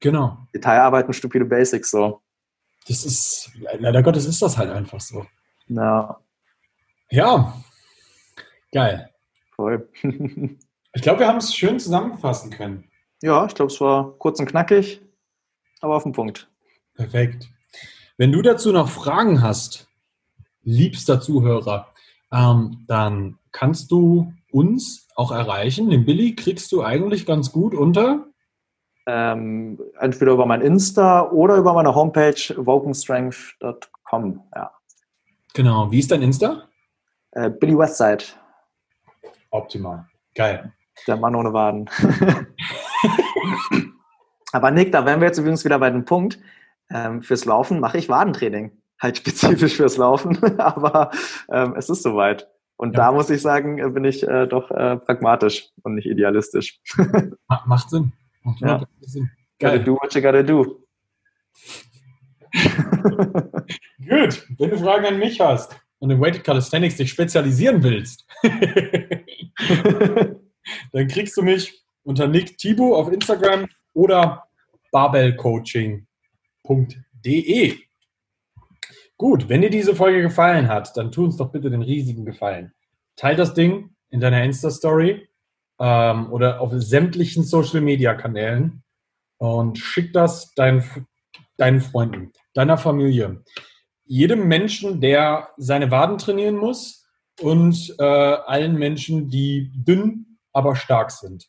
Genau. 0.00 0.38
Detailarbeiten, 0.54 1.12
stupide 1.12 1.44
Basics, 1.44 1.90
so. 1.90 2.20
Das 2.88 3.04
ist, 3.04 3.52
leider 3.78 4.02
Gottes 4.02 4.26
ist 4.26 4.42
das 4.42 4.58
halt 4.58 4.70
einfach 4.70 5.00
so. 5.00 5.24
Ja. 5.68 6.20
Ja. 7.10 7.54
Geil. 8.72 9.10
Voll. 9.54 9.88
ich 10.02 11.02
glaube, 11.02 11.20
wir 11.20 11.28
haben 11.28 11.38
es 11.38 11.54
schön 11.54 11.78
zusammenfassen 11.78 12.50
können. 12.50 12.90
Ja, 13.22 13.46
ich 13.46 13.54
glaube, 13.54 13.72
es 13.72 13.80
war 13.80 14.12
kurz 14.18 14.40
und 14.40 14.46
knackig, 14.46 15.00
aber 15.80 15.94
auf 15.94 16.02
den 16.02 16.12
Punkt. 16.12 16.50
Perfekt. 16.94 17.48
Wenn 18.16 18.32
du 18.32 18.42
dazu 18.42 18.72
noch 18.72 18.88
Fragen 18.88 19.42
hast, 19.42 19.88
liebster 20.62 21.20
Zuhörer, 21.20 21.91
ähm, 22.32 22.84
dann 22.88 23.38
kannst 23.52 23.90
du 23.90 24.32
uns 24.50 25.08
auch 25.14 25.30
erreichen. 25.30 25.90
Den 25.90 26.04
Billy 26.04 26.34
kriegst 26.34 26.72
du 26.72 26.82
eigentlich 26.82 27.26
ganz 27.26 27.52
gut 27.52 27.74
unter 27.74 28.26
ähm, 29.06 29.80
entweder 29.98 30.32
über 30.32 30.46
mein 30.46 30.60
Insta 30.60 31.28
oder 31.30 31.56
über 31.56 31.74
meine 31.74 31.94
Homepage 31.94 32.54
wokenstrength.com. 32.56 34.42
Ja. 34.54 34.70
Genau. 35.54 35.90
Wie 35.90 35.98
ist 35.98 36.10
dein 36.10 36.22
Insta? 36.22 36.68
Äh, 37.32 37.50
Billy 37.50 37.76
Westside. 37.76 38.24
Optimal. 39.50 40.06
Geil. 40.34 40.72
Der 41.06 41.16
Mann 41.16 41.34
ohne 41.34 41.52
Waden. 41.52 41.90
Aber 44.52 44.70
Nick, 44.70 44.92
da 44.92 45.04
wären 45.04 45.20
wir 45.20 45.28
jetzt 45.28 45.38
übrigens 45.38 45.64
wieder 45.64 45.78
bei 45.78 45.90
dem 45.90 46.04
Punkt. 46.04 46.38
Ähm, 46.90 47.22
fürs 47.22 47.44
Laufen 47.44 47.80
mache 47.80 47.98
ich 47.98 48.08
Wadentraining. 48.08 48.81
Halt 49.02 49.18
spezifisch 49.18 49.76
fürs 49.76 49.96
Laufen, 49.96 50.38
aber 50.60 51.10
ähm, 51.52 51.74
es 51.76 51.90
ist 51.90 52.04
soweit. 52.04 52.46
Und 52.76 52.92
ja. 52.92 53.06
da 53.06 53.12
muss 53.12 53.30
ich 53.30 53.42
sagen, 53.42 53.94
bin 53.94 54.04
ich 54.04 54.22
äh, 54.22 54.46
doch 54.46 54.70
äh, 54.70 54.96
pragmatisch 54.96 55.70
und 55.82 55.96
nicht 55.96 56.06
idealistisch. 56.06 56.80
Macht 57.66 57.90
Sinn. 57.90 58.12
Ja. 58.60 58.86
Gotta 59.58 59.78
do 59.78 59.94
what 59.94 60.14
you 60.14 60.22
gotta 60.22 60.44
do. 60.44 60.86
Gut, 64.08 64.46
wenn 64.58 64.70
du 64.70 64.78
Fragen 64.78 65.06
an 65.06 65.18
mich 65.18 65.40
hast 65.40 65.76
und 65.98 66.10
in 66.10 66.20
Weighted 66.20 66.44
Calisthenics 66.44 66.94
dich 66.96 67.10
spezialisieren 67.10 67.82
willst, 67.82 68.24
dann 70.92 71.08
kriegst 71.08 71.36
du 71.36 71.42
mich 71.42 71.82
unter 72.04 72.28
Nick 72.28 72.56
Thibaut 72.58 72.94
auf 72.94 73.10
Instagram 73.12 73.66
oder 73.94 74.44
barbellcoaching.de. 74.92 77.78
Gut, 79.22 79.48
wenn 79.48 79.60
dir 79.60 79.70
diese 79.70 79.94
Folge 79.94 80.20
gefallen 80.20 80.66
hat, 80.66 80.96
dann 80.96 81.12
tu 81.12 81.22
uns 81.22 81.36
doch 81.36 81.52
bitte 81.52 81.70
den 81.70 81.82
riesigen 81.82 82.24
Gefallen. 82.24 82.72
Teil 83.14 83.36
das 83.36 83.54
Ding 83.54 83.94
in 84.10 84.18
deiner 84.18 84.42
Insta-Story 84.42 85.28
ähm, 85.78 86.32
oder 86.32 86.60
auf 86.60 86.72
sämtlichen 86.74 87.44
Social-Media-Kanälen 87.44 88.82
und 89.38 89.78
schick 89.78 90.12
das 90.12 90.52
deinen, 90.54 91.06
deinen 91.56 91.80
Freunden, 91.80 92.32
deiner 92.52 92.76
Familie, 92.76 93.44
jedem 94.02 94.48
Menschen, 94.48 95.00
der 95.00 95.50
seine 95.56 95.92
Waden 95.92 96.18
trainieren 96.18 96.56
muss 96.56 97.06
und 97.40 97.94
äh, 98.00 98.02
allen 98.02 98.74
Menschen, 98.74 99.28
die 99.28 99.70
dünn, 99.72 100.36
aber 100.52 100.74
stark 100.74 101.12
sind. 101.12 101.48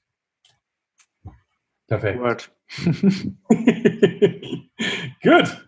Perfekt. 1.88 2.52
Gut. 5.24 5.68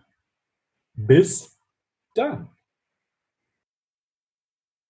Bis 0.94 1.55
dann. 2.16 2.55